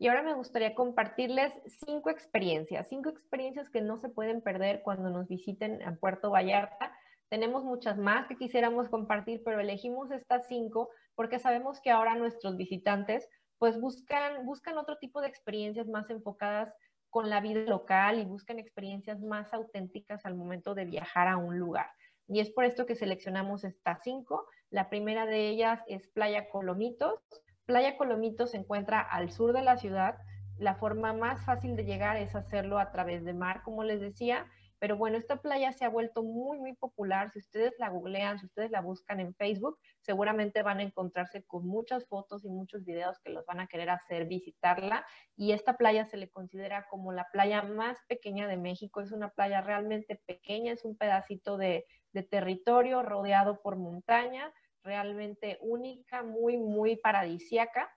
Y 0.00 0.08
ahora 0.08 0.22
me 0.22 0.32
gustaría 0.32 0.74
compartirles 0.74 1.52
cinco 1.84 2.08
experiencias, 2.08 2.88
cinco 2.88 3.10
experiencias 3.10 3.68
que 3.68 3.82
no 3.82 3.98
se 3.98 4.08
pueden 4.08 4.40
perder 4.40 4.80
cuando 4.82 5.10
nos 5.10 5.28
visiten 5.28 5.82
a 5.82 5.94
Puerto 5.96 6.30
Vallarta. 6.30 6.96
Tenemos 7.28 7.64
muchas 7.64 7.98
más 7.98 8.26
que 8.26 8.38
quisiéramos 8.38 8.88
compartir, 8.88 9.42
pero 9.44 9.60
elegimos 9.60 10.10
estas 10.10 10.46
cinco 10.48 10.88
porque 11.14 11.38
sabemos 11.38 11.82
que 11.82 11.90
ahora 11.90 12.14
nuestros 12.14 12.56
visitantes 12.56 13.28
pues 13.58 13.78
buscan, 13.78 14.46
buscan 14.46 14.78
otro 14.78 14.96
tipo 14.96 15.20
de 15.20 15.28
experiencias 15.28 15.86
más 15.86 16.08
enfocadas 16.08 16.72
con 17.10 17.28
la 17.28 17.42
vida 17.42 17.60
local 17.66 18.20
y 18.20 18.24
buscan 18.24 18.58
experiencias 18.58 19.20
más 19.20 19.52
auténticas 19.52 20.24
al 20.24 20.34
momento 20.34 20.74
de 20.74 20.86
viajar 20.86 21.28
a 21.28 21.36
un 21.36 21.58
lugar. 21.58 21.90
Y 22.26 22.40
es 22.40 22.48
por 22.48 22.64
esto 22.64 22.86
que 22.86 22.94
seleccionamos 22.94 23.64
estas 23.64 24.00
cinco. 24.02 24.46
La 24.70 24.88
primera 24.88 25.26
de 25.26 25.50
ellas 25.50 25.82
es 25.88 26.08
Playa 26.08 26.48
Colomitos. 26.48 27.20
Playa 27.70 27.96
Colomito 27.96 28.48
se 28.48 28.56
encuentra 28.56 29.00
al 29.00 29.30
sur 29.30 29.52
de 29.52 29.62
la 29.62 29.76
ciudad. 29.76 30.18
La 30.58 30.74
forma 30.74 31.12
más 31.12 31.44
fácil 31.44 31.76
de 31.76 31.84
llegar 31.84 32.16
es 32.16 32.34
hacerlo 32.34 32.80
a 32.80 32.90
través 32.90 33.24
de 33.24 33.32
mar, 33.32 33.62
como 33.62 33.84
les 33.84 34.00
decía. 34.00 34.44
Pero 34.80 34.96
bueno, 34.96 35.16
esta 35.16 35.36
playa 35.36 35.70
se 35.70 35.84
ha 35.84 35.88
vuelto 35.88 36.24
muy, 36.24 36.58
muy 36.58 36.74
popular. 36.74 37.30
Si 37.30 37.38
ustedes 37.38 37.72
la 37.78 37.88
googlean, 37.88 38.40
si 38.40 38.46
ustedes 38.46 38.72
la 38.72 38.80
buscan 38.80 39.20
en 39.20 39.36
Facebook, 39.36 39.78
seguramente 40.00 40.64
van 40.64 40.80
a 40.80 40.82
encontrarse 40.82 41.44
con 41.44 41.64
muchas 41.64 42.08
fotos 42.08 42.44
y 42.44 42.48
muchos 42.48 42.84
videos 42.84 43.20
que 43.20 43.30
los 43.30 43.46
van 43.46 43.60
a 43.60 43.68
querer 43.68 43.90
hacer 43.90 44.26
visitarla. 44.26 45.06
Y 45.36 45.52
esta 45.52 45.76
playa 45.76 46.04
se 46.06 46.16
le 46.16 46.28
considera 46.28 46.88
como 46.88 47.12
la 47.12 47.28
playa 47.30 47.62
más 47.62 47.98
pequeña 48.08 48.48
de 48.48 48.56
México. 48.56 49.00
Es 49.00 49.12
una 49.12 49.28
playa 49.28 49.60
realmente 49.60 50.20
pequeña, 50.26 50.72
es 50.72 50.84
un 50.84 50.96
pedacito 50.96 51.56
de, 51.56 51.86
de 52.12 52.24
territorio 52.24 53.04
rodeado 53.04 53.62
por 53.62 53.76
montaña 53.76 54.52
realmente 54.82 55.58
única, 55.60 56.22
muy, 56.22 56.56
muy 56.56 56.96
paradisiaca, 56.96 57.90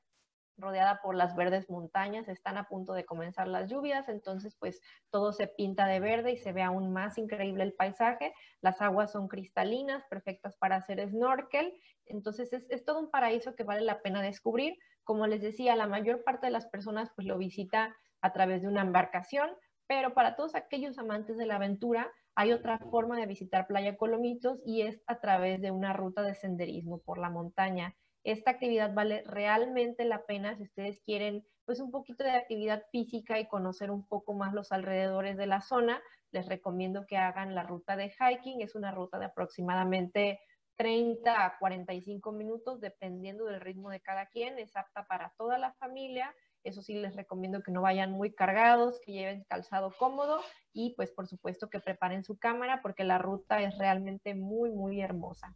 rodeada 0.58 1.02
por 1.02 1.16
las 1.16 1.36
verdes 1.36 1.70
montañas, 1.70 2.28
están 2.28 2.58
a 2.58 2.68
punto 2.68 2.94
de 2.94 3.06
comenzar 3.06 3.48
las 3.48 3.70
lluvias, 3.70 4.08
entonces 4.08 4.56
pues 4.60 4.82
todo 5.10 5.34
se 5.34 5.48
pinta 5.48 5.88
de 5.88 6.00
verde 6.00 6.32
y 6.34 6.38
se 6.38 6.52
ve 6.54 6.62
aún 6.62 6.94
más 6.94 7.18
increíble 7.18 7.64
el 7.64 7.74
paisaje, 7.74 8.34
las 8.62 8.82
aguas 8.82 9.12
son 9.12 9.28
cristalinas, 9.28 10.04
perfectas 10.10 10.56
para 10.58 10.76
hacer 10.76 11.08
snorkel, 11.10 11.74
entonces 12.06 12.54
es, 12.54 12.70
es 12.70 12.86
todo 12.86 13.00
un 13.00 13.10
paraíso 13.10 13.56
que 13.56 13.64
vale 13.64 13.82
la 13.82 14.02
pena 14.02 14.22
descubrir, 14.22 14.78
como 15.04 15.28
les 15.28 15.42
decía, 15.42 15.76
la 15.76 15.88
mayor 15.88 16.24
parte 16.24 16.48
de 16.48 16.52
las 16.52 16.68
personas 16.68 17.10
pues 17.16 17.28
lo 17.28 17.38
visita 17.38 17.96
a 18.22 18.32
través 18.32 18.62
de 18.62 18.68
una 18.68 18.82
embarcación, 18.82 19.50
pero 19.88 20.14
para 20.14 20.36
todos 20.36 20.56
aquellos 20.56 20.98
amantes 20.98 21.38
de 21.38 21.46
la 21.46 21.56
aventura, 21.56 22.12
hay 22.36 22.52
otra 22.52 22.80
forma 22.80 23.20
de 23.20 23.28
visitar 23.28 23.68
Playa 23.68 23.96
Colomitos 23.96 24.60
y 24.66 24.82
es 24.82 25.02
a 25.08 25.20
través 25.20 25.62
de 25.62 25.72
una 25.72 25.94
ruta 25.94 26.24
de 26.24 26.36
senderismo 26.36 27.00
por 27.00 27.18
la 27.18 27.30
montaña. 27.30 27.96
Esta 28.24 28.52
actividad 28.52 28.94
vale 28.94 29.24
realmente 29.26 30.06
la 30.06 30.26
pena 30.26 30.56
si 30.56 30.64
ustedes 30.64 31.02
quieren 31.02 31.46
pues 31.66 31.80
un 31.80 31.92
poquito 31.92 32.24
de 32.24 32.32
actividad 32.32 32.84
física 32.92 33.40
y 33.40 33.48
conocer 33.48 33.92
un 33.92 34.08
poco 34.08 34.34
más 34.34 34.54
los 34.54 34.72
alrededores 34.72 35.38
de 35.38 35.48
la 35.48 35.62
zona. 35.62 36.02
Les 36.32 36.48
recomiendo 36.48 37.06
que 37.06 37.18
hagan 37.18 37.56
la 37.56 37.64
ruta 37.64 37.96
de 37.96 38.10
hiking. 38.10 38.62
Es 38.62 38.76
una 38.76 38.92
ruta 38.92 39.20
de 39.20 39.26
aproximadamente 39.26 40.42
30 40.78 41.46
a 41.46 41.58
45 41.60 42.32
minutos 42.32 42.82
dependiendo 42.82 43.46
del 43.46 43.62
ritmo 43.62 43.90
de 43.90 44.02
cada 44.02 44.26
quien. 44.26 44.58
Es 44.58 44.76
apta 44.76 45.06
para 45.06 45.34
toda 45.38 45.58
la 45.58 45.74
familia 45.74 46.34
eso 46.64 46.82
sí, 46.82 46.96
les 46.96 47.16
recomiendo 47.16 47.62
que 47.62 47.72
no 47.72 47.82
vayan 47.82 48.12
muy 48.12 48.34
cargados, 48.34 49.00
que 49.06 49.12
lleven 49.12 49.44
calzado 49.46 49.92
cómodo 49.98 50.40
y 50.72 50.96
pues 50.96 51.12
por 51.12 51.28
supuesto 51.28 51.70
que 51.70 51.80
preparen 51.80 52.24
su 52.24 52.38
cámara 52.38 52.82
porque 52.82 53.04
la 53.04 53.18
ruta 53.18 53.62
es 53.62 53.78
realmente 53.78 54.36
muy, 54.36 54.72
muy 54.72 55.02
hermosa. 55.02 55.56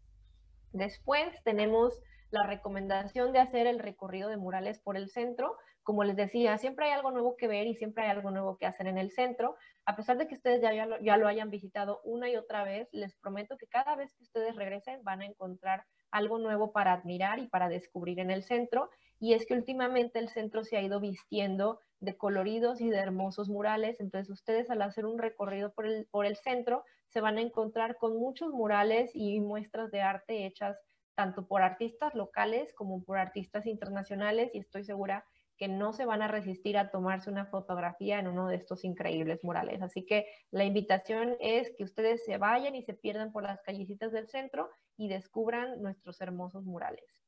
Después 0.73 1.41
tenemos 1.43 1.99
la 2.29 2.43
recomendación 2.43 3.31
de 3.31 3.39
hacer 3.39 3.67
el 3.67 3.79
recorrido 3.79 4.29
de 4.29 4.37
murales 4.37 4.79
por 4.79 4.97
el 4.97 5.09
centro. 5.09 5.57
Como 5.83 6.03
les 6.03 6.17
decía, 6.17 6.57
siempre 6.57 6.87
hay 6.87 6.91
algo 6.91 7.11
nuevo 7.11 7.37
que 7.37 7.47
ver 7.47 7.67
y 7.67 7.75
siempre 7.75 8.03
hay 8.03 8.09
algo 8.09 8.31
nuevo 8.31 8.57
que 8.57 8.65
hacer 8.65 8.87
en 8.87 8.97
el 8.97 9.11
centro. 9.11 9.55
A 9.85 9.95
pesar 9.95 10.17
de 10.17 10.27
que 10.27 10.35
ustedes 10.35 10.61
ya, 10.61 10.73
ya, 10.73 10.85
lo, 10.85 10.99
ya 10.99 11.15
lo 11.15 11.27
hayan 11.27 11.49
visitado 11.49 12.01
una 12.03 12.29
y 12.29 12.35
otra 12.35 12.63
vez, 12.63 12.89
les 12.91 13.15
prometo 13.15 13.57
que 13.57 13.67
cada 13.67 13.95
vez 13.95 14.13
que 14.13 14.23
ustedes 14.23 14.55
regresen 14.55 15.03
van 15.03 15.21
a 15.21 15.25
encontrar 15.25 15.85
algo 16.11 16.37
nuevo 16.37 16.73
para 16.73 16.93
admirar 16.93 17.39
y 17.39 17.47
para 17.47 17.69
descubrir 17.69 18.19
en 18.19 18.31
el 18.31 18.43
centro. 18.43 18.89
Y 19.19 19.33
es 19.33 19.45
que 19.45 19.55
últimamente 19.55 20.19
el 20.19 20.29
centro 20.29 20.63
se 20.63 20.77
ha 20.77 20.81
ido 20.81 20.99
vistiendo 20.99 21.79
de 21.99 22.15
coloridos 22.15 22.81
y 22.81 22.89
de 22.89 22.97
hermosos 22.97 23.49
murales. 23.49 23.99
Entonces 23.99 24.29
ustedes 24.29 24.69
al 24.69 24.81
hacer 24.81 25.05
un 25.05 25.17
recorrido 25.17 25.73
por 25.73 25.87
el, 25.87 26.07
por 26.11 26.25
el 26.25 26.35
centro 26.35 26.83
se 27.07 27.21
van 27.21 27.37
a 27.37 27.41
encontrar 27.41 27.97
con 27.97 28.17
muchos 28.17 28.51
murales 28.51 29.11
y 29.13 29.39
muestras 29.39 29.91
de 29.91 30.01
arte 30.01 30.45
hechas 30.45 30.77
tanto 31.15 31.47
por 31.47 31.63
artistas 31.63 32.13
locales 32.13 32.73
como 32.73 33.03
por 33.03 33.17
artistas 33.17 33.65
internacionales 33.65 34.51
y 34.53 34.59
estoy 34.59 34.83
segura 34.83 35.25
que 35.57 35.67
no 35.67 35.91
se 35.91 36.05
van 36.05 36.21
a 36.21 36.27
resistir 36.27 36.77
a 36.77 36.91
tomarse 36.91 37.31
una 37.31 37.47
fotografía 37.47 38.19
en 38.19 38.27
uno 38.27 38.47
de 38.47 38.57
estos 38.57 38.83
increíbles 38.83 39.43
murales. 39.43 39.81
Así 39.81 40.05
que 40.05 40.27
la 40.51 40.63
invitación 40.63 41.35
es 41.39 41.73
que 41.75 41.83
ustedes 41.83 42.23
se 42.23 42.37
vayan 42.37 42.75
y 42.75 42.83
se 42.83 42.93
pierdan 42.93 43.31
por 43.31 43.41
las 43.41 43.61
callecitas 43.63 44.11
del 44.11 44.29
centro 44.29 44.69
y 44.95 45.07
descubran 45.07 45.81
nuestros 45.81 46.21
hermosos 46.21 46.63
murales. 46.65 47.26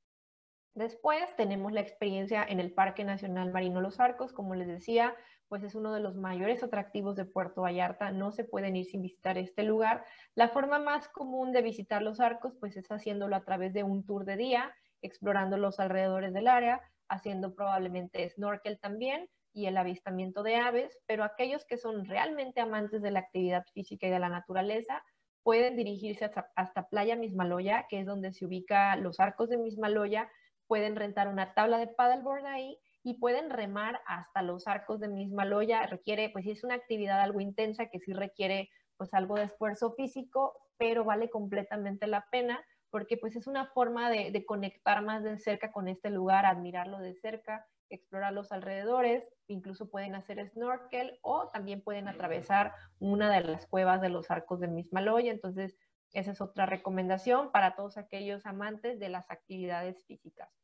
Después 0.79 1.35
tenemos 1.35 1.73
la 1.73 1.81
experiencia 1.81 2.41
en 2.41 2.61
el 2.61 2.71
Parque 2.71 3.03
Nacional 3.03 3.51
Marino 3.51 3.81
Los 3.81 3.99
Arcos, 3.99 4.31
como 4.31 4.55
les 4.55 4.65
decía, 4.65 5.13
pues 5.49 5.61
es 5.61 5.75
uno 5.75 5.91
de 5.91 5.99
los 5.99 6.15
mayores 6.15 6.63
atractivos 6.63 7.17
de 7.17 7.25
Puerto 7.25 7.63
Vallarta, 7.63 8.11
no 8.11 8.31
se 8.31 8.45
pueden 8.45 8.77
ir 8.77 8.85
sin 8.85 9.01
visitar 9.01 9.37
este 9.37 9.63
lugar. 9.63 10.05
La 10.35 10.47
forma 10.47 10.79
más 10.79 11.09
común 11.09 11.51
de 11.51 11.63
visitar 11.63 12.01
los 12.01 12.21
arcos 12.21 12.53
pues 12.61 12.77
es 12.77 12.87
haciéndolo 12.87 13.35
a 13.35 13.43
través 13.43 13.73
de 13.73 13.83
un 13.83 14.05
tour 14.05 14.23
de 14.23 14.37
día, 14.37 14.73
explorando 15.01 15.57
los 15.57 15.81
alrededores 15.81 16.31
del 16.33 16.47
área, 16.47 16.79
haciendo 17.09 17.53
probablemente 17.53 18.29
snorkel 18.29 18.79
también 18.79 19.27
y 19.51 19.65
el 19.65 19.75
avistamiento 19.75 20.43
de 20.43 20.55
aves, 20.55 20.97
pero 21.07 21.25
aquellos 21.25 21.65
que 21.65 21.75
son 21.75 22.05
realmente 22.05 22.61
amantes 22.61 23.01
de 23.01 23.11
la 23.11 23.19
actividad 23.19 23.65
física 23.73 24.07
y 24.07 24.11
de 24.11 24.19
la 24.19 24.29
naturaleza 24.29 25.03
pueden 25.43 25.75
dirigirse 25.75 26.23
hasta, 26.23 26.49
hasta 26.55 26.87
Playa 26.87 27.17
Mismaloya, 27.17 27.85
que 27.89 27.99
es 27.99 28.05
donde 28.05 28.31
se 28.31 28.45
ubica 28.45 28.95
los 28.95 29.19
arcos 29.19 29.49
de 29.49 29.57
Mismaloya, 29.57 30.29
pueden 30.69 30.95
rentar 30.95 31.27
una 31.27 31.55
tabla 31.55 31.79
de 31.79 31.87
paddleboard 31.87 32.45
ahí 32.45 32.77
y 33.01 33.15
pueden 33.15 33.49
remar 33.49 34.01
hasta 34.05 34.43
los 34.43 34.67
arcos 34.67 34.99
de 34.99 35.07
Mismaloya. 35.07 35.87
Requiere, 35.87 36.29
pues 36.29 36.45
es 36.45 36.63
una 36.63 36.75
actividad 36.75 37.19
algo 37.19 37.41
intensa 37.41 37.87
que 37.87 37.99
sí 37.99 38.13
requiere 38.13 38.69
pues 38.95 39.11
algo 39.15 39.35
de 39.35 39.45
esfuerzo 39.45 39.93
físico, 39.93 40.55
pero 40.77 41.03
vale 41.03 41.31
completamente 41.31 42.05
la 42.05 42.27
pena 42.29 42.63
porque 42.91 43.17
pues 43.17 43.35
es 43.35 43.47
una 43.47 43.65
forma 43.65 44.11
de, 44.11 44.29
de 44.31 44.45
conectar 44.45 45.01
más 45.01 45.23
de 45.23 45.39
cerca 45.39 45.71
con 45.71 45.87
este 45.87 46.11
lugar, 46.11 46.45
admirarlo 46.45 46.99
de 46.99 47.15
cerca, 47.15 47.65
explorar 47.89 48.33
los 48.33 48.51
alrededores, 48.51 49.23
incluso 49.47 49.89
pueden 49.89 50.13
hacer 50.13 50.47
snorkel 50.49 51.17
o 51.23 51.49
también 51.49 51.81
pueden 51.81 52.07
atravesar 52.07 52.73
una 52.99 53.31
de 53.31 53.41
las 53.41 53.65
cuevas 53.65 54.01
de 54.01 54.09
los 54.09 54.29
arcos 54.29 54.59
de 54.59 54.67
Mismaloya. 54.67 55.31
Entonces, 55.31 55.75
esa 56.13 56.31
es 56.31 56.41
otra 56.41 56.65
recomendación 56.65 57.51
para 57.51 57.75
todos 57.75 57.97
aquellos 57.97 58.45
amantes 58.45 58.99
de 58.99 59.09
las 59.09 59.29
actividades 59.31 60.05
físicas. 60.05 60.58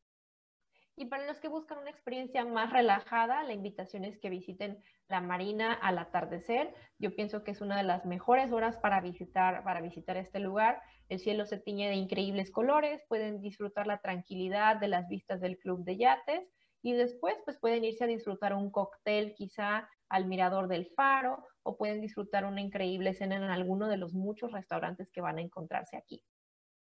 Y 0.98 1.06
para 1.06 1.26
los 1.26 1.42
que 1.42 1.50
buscan 1.50 1.80
una 1.80 1.90
experiencia 1.90 2.46
más 2.46 2.72
relajada, 2.72 3.44
la 3.44 3.52
invitación 3.52 4.06
es 4.06 4.18
que 4.18 4.30
visiten 4.30 4.82
la 5.10 5.20
marina 5.20 5.74
al 5.74 5.98
atardecer. 5.98 6.74
Yo 7.00 7.14
pienso 7.14 7.44
que 7.44 7.52
es 7.52 7.60
una 7.60 7.76
de 7.76 7.84
las 7.84 8.06
mejores 8.06 8.52
horas 8.54 8.78
para 8.78 9.02
visitar, 9.02 9.62
para 9.66 9.82
visitar 9.82 10.16
este 10.16 10.40
lugar. 10.40 10.82
El 11.10 11.20
cielo 11.20 11.46
se 11.46 11.58
tiñe 11.58 11.90
de 11.90 11.96
increíbles 11.96 12.50
colores, 12.50 13.04
pueden 13.10 13.42
disfrutar 13.42 13.88
la 13.88 14.00
tranquilidad 14.00 14.78
de 14.78 14.88
las 14.88 15.10
vistas 15.10 15.42
del 15.42 15.58
club 15.58 15.84
de 15.84 15.98
yates 15.98 16.50
y 16.82 16.94
después 16.94 17.36
pues 17.44 17.58
pueden 17.58 17.84
irse 17.84 18.06
a 18.06 18.08
disfrutar 18.08 18.54
un 18.54 18.72
cóctel 18.72 19.34
quizá 19.34 19.90
al 20.08 20.28
mirador 20.28 20.70
del 20.70 20.86
faro 20.96 21.44
o 21.64 21.78
pueden 21.78 22.00
disfrutar 22.00 22.46
una 22.46 22.62
increíble 22.62 23.14
cena 23.14 23.36
en 23.36 23.44
alguno 23.44 23.90
de 23.90 23.98
los 23.98 24.14
muchos 24.14 24.54
restaurantes 24.54 25.12
que 25.12 25.20
van 25.20 25.40
a 25.40 25.42
encontrarse 25.42 25.98
aquí. 25.98 26.24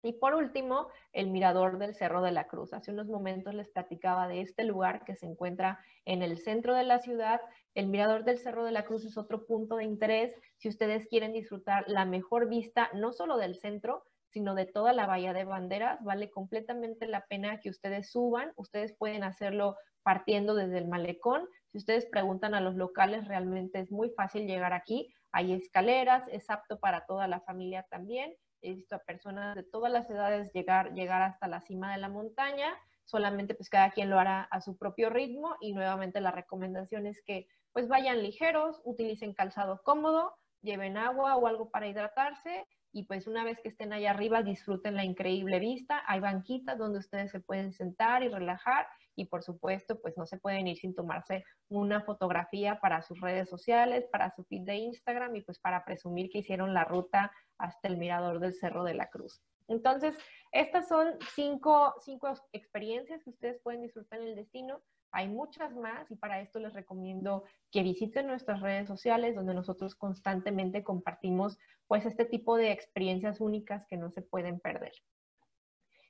Y 0.03 0.13
por 0.13 0.36
último, 0.36 0.88
el 1.12 1.31
mirador 1.31 1.79
del 1.79 1.95
Cerro 1.95 2.21
de 2.21 2.31
la 2.31 2.47
Cruz. 2.47 2.73
Hace 2.73 2.91
unos 2.91 3.07
momentos 3.07 3.53
les 3.55 3.69
platicaba 3.69 4.27
de 4.27 4.41
este 4.41 4.63
lugar 4.63 5.03
que 5.03 5.15
se 5.15 5.25
encuentra 5.25 5.79
en 6.05 6.21
el 6.21 6.38
centro 6.38 6.75
de 6.75 6.83
la 6.83 6.99
ciudad. 6.99 7.41
El 7.73 7.88
mirador 7.88 8.23
del 8.23 8.38
Cerro 8.38 8.63
de 8.63 8.71
la 8.71 8.86
Cruz 8.86 9.05
es 9.05 9.17
otro 9.17 9.45
punto 9.45 9.75
de 9.77 9.86
interés 9.86 10.36
si 10.57 10.69
ustedes 10.69 11.07
quieren 11.07 11.33
disfrutar 11.33 11.83
la 11.88 12.05
mejor 12.05 12.47
vista, 12.47 12.89
no 12.93 13.12
solo 13.12 13.38
del 13.38 13.55
centro, 13.55 14.03
sino 14.29 14.53
de 14.53 14.65
toda 14.65 14.93
la 14.93 15.07
Bahía 15.07 15.33
de 15.33 15.45
Banderas. 15.45 16.03
Vale 16.03 16.29
completamente 16.29 17.07
la 17.07 17.25
pena 17.25 17.60
que 17.60 17.69
ustedes 17.69 18.12
suban. 18.12 18.53
Ustedes 18.55 18.93
pueden 18.93 19.23
hacerlo 19.23 19.77
partiendo 20.03 20.53
desde 20.53 20.77
el 20.77 20.88
malecón. 20.88 21.49
Si 21.71 21.79
ustedes 21.79 22.05
preguntan 22.05 22.53
a 22.53 22.62
los 22.62 22.75
locales, 22.75 23.27
realmente 23.27 23.79
es 23.79 23.91
muy 23.91 24.12
fácil 24.12 24.45
llegar 24.45 24.73
aquí. 24.73 25.12
Hay 25.31 25.53
escaleras, 25.53 26.23
es 26.31 26.49
apto 26.49 26.79
para 26.79 27.05
toda 27.05 27.27
la 27.27 27.41
familia 27.41 27.86
también 27.89 28.36
he 28.62 28.74
visto 28.74 28.96
a 28.96 29.00
personas 29.00 29.56
de 29.56 29.63
todas 29.63 29.91
las 29.91 30.10
edades 30.10 30.52
llegar, 30.54 30.93
llegar 30.93 31.22
hasta 31.22 31.48
la 31.48 31.62
cima 31.62 31.91
de 31.91 32.00
la 32.00 32.10
montaña, 32.10 32.74
solamente 33.06 33.56
pues 33.56 33.70
cada 33.70 33.91
quien 33.91 34.10
lo 34.10 34.20
hará 34.20 34.43
a 34.43 34.62
su 34.62 34.78
propio 34.78 35.10
ritmo 35.10 35.56
y 35.62 35.74
nuevamente 35.74 36.22
la 36.22 36.32
recomendación 36.32 37.08
es 37.08 37.22
que 37.24 37.48
pues 37.72 37.88
vayan 37.88 38.24
ligeros, 38.24 38.82
utilicen 38.84 39.34
calzado 39.34 39.82
cómodo, 39.84 40.36
lleven 40.62 40.98
agua 40.98 41.36
o 41.36 41.48
algo 41.48 41.70
para 41.70 41.88
hidratarse 41.88 42.65
y 42.91 43.04
pues 43.04 43.28
una 43.28 43.43
vez 43.43 43.60
que 43.62 43.70
estén 43.70 43.93
allá 43.93 44.12
arriba 44.12 44.43
disfruten 44.43 44.96
la 44.96 45.04
increíble 45.04 45.60
vista, 45.60 46.02
hay 46.08 46.20
banquitas 46.20 46.78
donde 46.78 47.00
ustedes 47.00 47.32
se 47.32 47.39
pueden 47.39 47.72
sentar 47.72 48.24
y 48.24 48.30
relajar 48.30 48.88
y 49.17 49.25
por 49.25 49.43
supuesto 49.43 49.99
pues 49.99 50.15
no 50.15 50.25
se 50.25 50.38
pueden 50.38 50.67
ir 50.67 50.77
sin 50.77 50.95
tomarse 50.95 51.43
una 51.67 52.01
fotografía 52.01 52.80
para 52.80 53.01
sus 53.01 53.19
redes 53.19 53.49
sociales, 53.49 54.08
para 54.12 54.32
su 54.32 54.45
feed 54.45 54.62
de 54.62 54.75
Instagram 54.75 55.36
y 55.36 55.41
pues 55.41 55.60
para 55.60 55.84
presumir 55.84 56.30
que 56.30 56.38
hicieron 56.39 56.73
la 56.73 56.86
ruta 56.86 57.32
hasta 57.58 57.88
el 57.88 57.97
mirador 57.97 58.39
del 58.39 58.53
Cerro 58.53 58.84
de 58.84 58.93
la 58.93 59.10
Cruz. 59.10 59.41
Entonces, 59.67 60.15
estas 60.51 60.88
son 60.88 61.15
cinco, 61.36 61.95
cinco 62.01 62.32
experiencias 62.53 63.23
que 63.23 63.32
ustedes 63.32 63.60
pueden 63.62 63.82
disfrutar 63.82 64.21
en 64.21 64.30
el 64.30 64.36
destino. 64.36 64.82
Hay 65.12 65.27
muchas 65.27 65.75
más 65.75 66.10
y 66.12 66.15
para 66.15 66.39
esto 66.39 66.60
les 66.60 66.73
recomiendo 66.73 67.43
que 67.71 67.82
visiten 67.82 68.27
nuestras 68.27 68.62
redes 68.62 68.88
sociales 68.88 69.36
donde 69.36 69.53
nosotros 69.53 69.95
constantemente 69.95 70.84
compartimos 70.84 71.58
pues 71.88 72.06
este 72.06 72.25
tipo 72.25 72.56
de 72.56 72.71
experiencias 72.71 73.41
únicas 73.41 73.86
que 73.88 73.97
no 73.97 74.12
se 74.12 74.21
pueden 74.21 74.60
perder. 74.60 74.93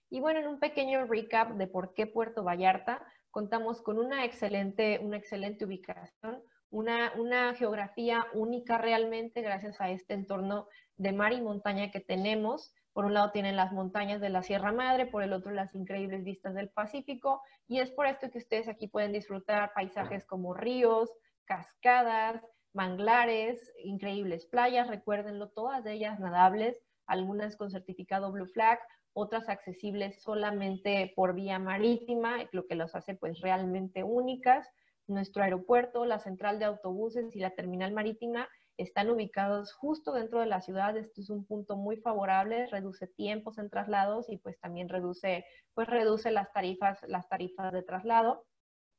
Y 0.09 0.19
bueno, 0.19 0.39
en 0.39 0.47
un 0.47 0.59
pequeño 0.59 1.05
recap 1.05 1.51
de 1.53 1.67
por 1.67 1.93
qué 1.93 2.07
Puerto 2.07 2.43
Vallarta, 2.43 3.05
contamos 3.31 3.81
con 3.81 3.99
una 3.99 4.25
excelente, 4.25 4.99
una 5.03 5.17
excelente 5.17 5.65
ubicación, 5.65 6.41
una, 6.69 7.13
una 7.17 7.53
geografía 7.53 8.25
única 8.33 8.77
realmente 8.77 9.41
gracias 9.41 9.79
a 9.79 9.89
este 9.89 10.13
entorno 10.13 10.67
de 10.95 11.11
mar 11.11 11.33
y 11.33 11.41
montaña 11.41 11.91
que 11.91 11.99
tenemos. 11.99 12.73
Por 12.93 13.05
un 13.05 13.13
lado 13.13 13.31
tienen 13.31 13.55
las 13.55 13.73
montañas 13.73 14.21
de 14.21 14.29
la 14.29 14.41
Sierra 14.41 14.71
Madre, 14.71 15.05
por 15.05 15.23
el 15.23 15.33
otro 15.33 15.51
las 15.51 15.75
increíbles 15.75 16.23
vistas 16.23 16.55
del 16.55 16.69
Pacífico, 16.69 17.41
y 17.67 17.79
es 17.79 17.91
por 17.91 18.07
esto 18.07 18.31
que 18.31 18.39
ustedes 18.39 18.67
aquí 18.67 18.87
pueden 18.87 19.11
disfrutar 19.11 19.71
paisajes 19.73 20.25
como 20.25 20.53
ríos, 20.53 21.11
cascadas, 21.45 22.43
manglares, 22.73 23.73
increíbles 23.83 24.45
playas, 24.45 24.87
recuérdenlo, 24.87 25.49
todas 25.49 25.85
ellas 25.85 26.19
nadables, 26.19 26.81
algunas 27.07 27.55
con 27.55 27.71
certificado 27.71 28.31
Blue 28.31 28.47
Flag, 28.47 28.79
otras 29.13 29.49
accesibles 29.49 30.21
solamente 30.21 31.11
por 31.15 31.33
vía 31.33 31.57
marítima, 31.57 32.47
lo 32.51 32.67
que 32.67 32.75
los 32.75 32.93
hace 32.93 33.15
pues 33.15 33.41
realmente 33.41 34.03
únicas. 34.03 34.69
Nuestro 35.07 35.41
aeropuerto, 35.41 36.05
la 36.05 36.19
central 36.19 36.59
de 36.59 36.65
autobuses 36.65 37.35
y 37.35 37.39
la 37.39 37.51
terminal 37.51 37.93
marítima 37.93 38.47
están 38.77 39.09
ubicados 39.09 39.73
justo 39.73 40.11
dentro 40.11 40.39
de 40.39 40.45
la 40.45 40.61
ciudad. 40.61 40.95
Esto 40.97 41.21
es 41.21 41.29
un 41.29 41.45
punto 41.45 41.77
muy 41.77 41.97
favorable, 41.97 42.67
reduce 42.67 43.07
tiempos 43.07 43.57
en 43.57 43.69
traslados 43.69 44.29
y 44.29 44.37
pues 44.37 44.59
también 44.59 44.87
reduce, 44.87 45.45
pues 45.73 45.87
reduce 45.87 46.29
las 46.29 46.51
tarifas, 46.53 46.99
las 47.07 47.27
tarifas 47.27 47.73
de 47.73 47.81
traslado. 47.81 48.45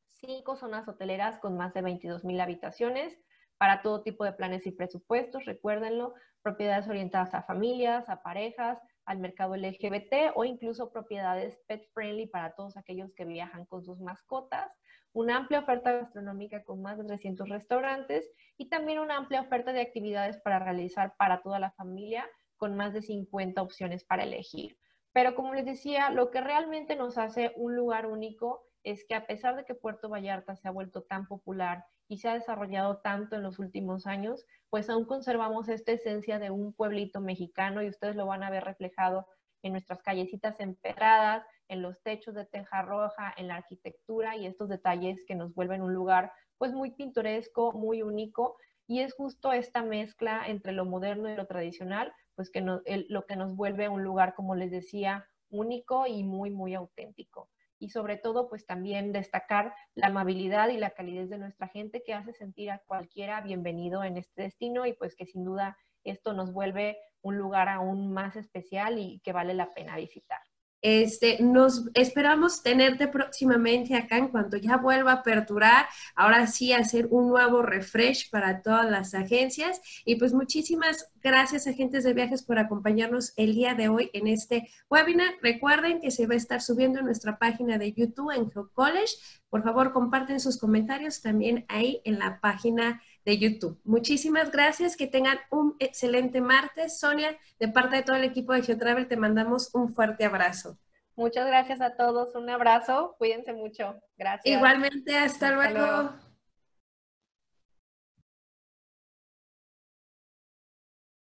Cinco 0.06 0.56
zonas 0.56 0.88
hoteleras 0.88 1.38
con 1.38 1.56
más 1.56 1.74
de 1.74 1.82
22 1.82 2.24
mil 2.24 2.40
habitaciones 2.40 3.16
para 3.56 3.82
todo 3.82 4.02
tipo 4.02 4.24
de 4.24 4.32
planes 4.32 4.66
y 4.66 4.72
presupuestos, 4.72 5.44
recuérdenlo, 5.44 6.14
propiedades 6.42 6.88
orientadas 6.88 7.34
a 7.34 7.42
familias, 7.42 8.08
a 8.08 8.22
parejas, 8.22 8.78
al 9.04 9.18
mercado 9.18 9.56
LGBT 9.56 10.32
o 10.34 10.44
incluso 10.44 10.92
propiedades 10.92 11.58
pet 11.66 11.88
friendly 11.94 12.26
para 12.26 12.54
todos 12.54 12.76
aquellos 12.76 13.12
que 13.14 13.24
viajan 13.24 13.64
con 13.64 13.82
sus 13.82 14.00
mascotas 14.00 14.70
una 15.12 15.36
amplia 15.36 15.60
oferta 15.60 15.92
gastronómica 15.92 16.62
con 16.62 16.82
más 16.82 16.98
de 16.98 17.04
300 17.04 17.48
restaurantes 17.48 18.30
y 18.56 18.68
también 18.68 18.98
una 18.98 19.16
amplia 19.16 19.40
oferta 19.40 19.72
de 19.72 19.80
actividades 19.80 20.38
para 20.38 20.58
realizar 20.58 21.14
para 21.16 21.42
toda 21.42 21.58
la 21.58 21.72
familia 21.72 22.24
con 22.56 22.76
más 22.76 22.92
de 22.92 23.02
50 23.02 23.60
opciones 23.62 24.04
para 24.04 24.24
elegir. 24.24 24.76
Pero 25.12 25.34
como 25.34 25.54
les 25.54 25.64
decía, 25.64 26.10
lo 26.10 26.30
que 26.30 26.40
realmente 26.40 26.94
nos 26.94 27.18
hace 27.18 27.52
un 27.56 27.74
lugar 27.74 28.06
único 28.06 28.67
es 28.82 29.04
que 29.06 29.14
a 29.14 29.26
pesar 29.26 29.56
de 29.56 29.64
que 29.64 29.74
Puerto 29.74 30.08
Vallarta 30.08 30.56
se 30.56 30.68
ha 30.68 30.70
vuelto 30.70 31.02
tan 31.02 31.26
popular 31.26 31.84
y 32.08 32.18
se 32.18 32.28
ha 32.28 32.34
desarrollado 32.34 32.98
tanto 32.98 33.36
en 33.36 33.42
los 33.42 33.58
últimos 33.58 34.06
años, 34.06 34.46
pues 34.70 34.88
aún 34.88 35.04
conservamos 35.04 35.68
esta 35.68 35.92
esencia 35.92 36.38
de 36.38 36.50
un 36.50 36.72
pueblito 36.72 37.20
mexicano 37.20 37.82
y 37.82 37.88
ustedes 37.88 38.16
lo 38.16 38.26
van 38.26 38.42
a 38.42 38.50
ver 38.50 38.64
reflejado 38.64 39.26
en 39.62 39.72
nuestras 39.72 40.02
callecitas 40.02 40.60
empedradas, 40.60 41.44
en 41.68 41.82
los 41.82 42.00
techos 42.02 42.34
de 42.34 42.46
teja 42.46 42.82
roja, 42.82 43.34
en 43.36 43.48
la 43.48 43.56
arquitectura 43.56 44.36
y 44.36 44.46
estos 44.46 44.68
detalles 44.68 45.24
que 45.26 45.34
nos 45.34 45.54
vuelven 45.54 45.82
un 45.82 45.92
lugar 45.92 46.32
pues 46.56 46.72
muy 46.72 46.92
pintoresco, 46.92 47.72
muy 47.72 48.02
único 48.02 48.56
y 48.86 49.00
es 49.00 49.14
justo 49.14 49.52
esta 49.52 49.82
mezcla 49.82 50.44
entre 50.46 50.72
lo 50.72 50.86
moderno 50.86 51.30
y 51.30 51.36
lo 51.36 51.46
tradicional, 51.46 52.12
pues 52.34 52.50
que 52.50 52.62
lo 52.62 53.26
que 53.26 53.36
nos 53.36 53.54
vuelve 53.54 53.88
un 53.88 54.02
lugar, 54.02 54.34
como 54.34 54.54
les 54.54 54.70
decía, 54.70 55.28
único 55.50 56.06
y 56.06 56.24
muy, 56.24 56.50
muy 56.50 56.74
auténtico. 56.74 57.50
Y 57.78 57.90
sobre 57.90 58.16
todo, 58.16 58.48
pues 58.48 58.66
también 58.66 59.12
destacar 59.12 59.74
la 59.94 60.08
amabilidad 60.08 60.68
y 60.68 60.78
la 60.78 60.90
calidez 60.90 61.30
de 61.30 61.38
nuestra 61.38 61.68
gente 61.68 62.02
que 62.04 62.14
hace 62.14 62.32
sentir 62.32 62.70
a 62.70 62.80
cualquiera 62.86 63.40
bienvenido 63.40 64.02
en 64.02 64.16
este 64.16 64.42
destino 64.42 64.86
y 64.86 64.94
pues 64.94 65.14
que 65.14 65.26
sin 65.26 65.44
duda 65.44 65.76
esto 66.04 66.32
nos 66.32 66.52
vuelve 66.52 66.98
un 67.22 67.36
lugar 67.36 67.68
aún 67.68 68.12
más 68.12 68.36
especial 68.36 68.98
y 68.98 69.20
que 69.20 69.32
vale 69.32 69.54
la 69.54 69.74
pena 69.74 69.96
visitar. 69.96 70.40
Este, 70.80 71.42
nos 71.42 71.88
esperamos 71.94 72.62
tenerte 72.62 73.08
próximamente 73.08 73.96
acá 73.96 74.16
en 74.16 74.28
cuanto 74.28 74.56
ya 74.56 74.76
vuelva 74.76 75.12
a 75.12 75.14
aperturar, 75.16 75.86
ahora 76.14 76.46
sí 76.46 76.72
hacer 76.72 77.08
un 77.10 77.28
nuevo 77.28 77.62
refresh 77.62 78.30
para 78.30 78.62
todas 78.62 78.90
las 78.90 79.14
agencias. 79.14 79.80
Y 80.04 80.16
pues 80.16 80.32
muchísimas 80.32 81.10
gracias 81.22 81.66
agentes 81.66 82.04
de 82.04 82.14
viajes 82.14 82.42
por 82.42 82.58
acompañarnos 82.58 83.32
el 83.36 83.54
día 83.54 83.74
de 83.74 83.88
hoy 83.88 84.10
en 84.12 84.28
este 84.28 84.68
webinar. 84.88 85.34
Recuerden 85.42 86.00
que 86.00 86.10
se 86.10 86.26
va 86.26 86.34
a 86.34 86.38
estar 86.38 86.62
subiendo 86.62 87.00
en 87.00 87.06
nuestra 87.06 87.38
página 87.38 87.78
de 87.78 87.92
YouTube 87.92 88.30
en 88.30 88.48
College. 88.50 89.14
Por 89.50 89.62
favor, 89.62 89.92
comparten 89.92 90.40
sus 90.40 90.58
comentarios 90.58 91.22
también 91.22 91.64
ahí 91.68 92.00
en 92.04 92.18
la 92.18 92.40
página 92.40 93.02
de 93.28 93.38
YouTube. 93.38 93.78
Muchísimas 93.84 94.50
gracias, 94.50 94.96
que 94.96 95.06
tengan 95.06 95.38
un 95.50 95.76
excelente 95.80 96.40
martes. 96.40 96.98
Sonia, 96.98 97.36
de 97.60 97.68
parte 97.68 97.96
de 97.96 98.02
todo 98.02 98.16
el 98.16 98.24
equipo 98.24 98.54
de 98.54 98.62
GeoTravel, 98.62 99.06
te 99.06 99.18
mandamos 99.18 99.74
un 99.74 99.92
fuerte 99.92 100.24
abrazo. 100.24 100.78
Muchas 101.14 101.46
gracias 101.46 101.82
a 101.82 101.94
todos, 101.94 102.34
un 102.34 102.48
abrazo, 102.48 103.16
cuídense 103.18 103.52
mucho. 103.52 104.00
Gracias. 104.16 104.56
Igualmente, 104.56 105.14
hasta, 105.18 105.50
luego. 105.50 106.14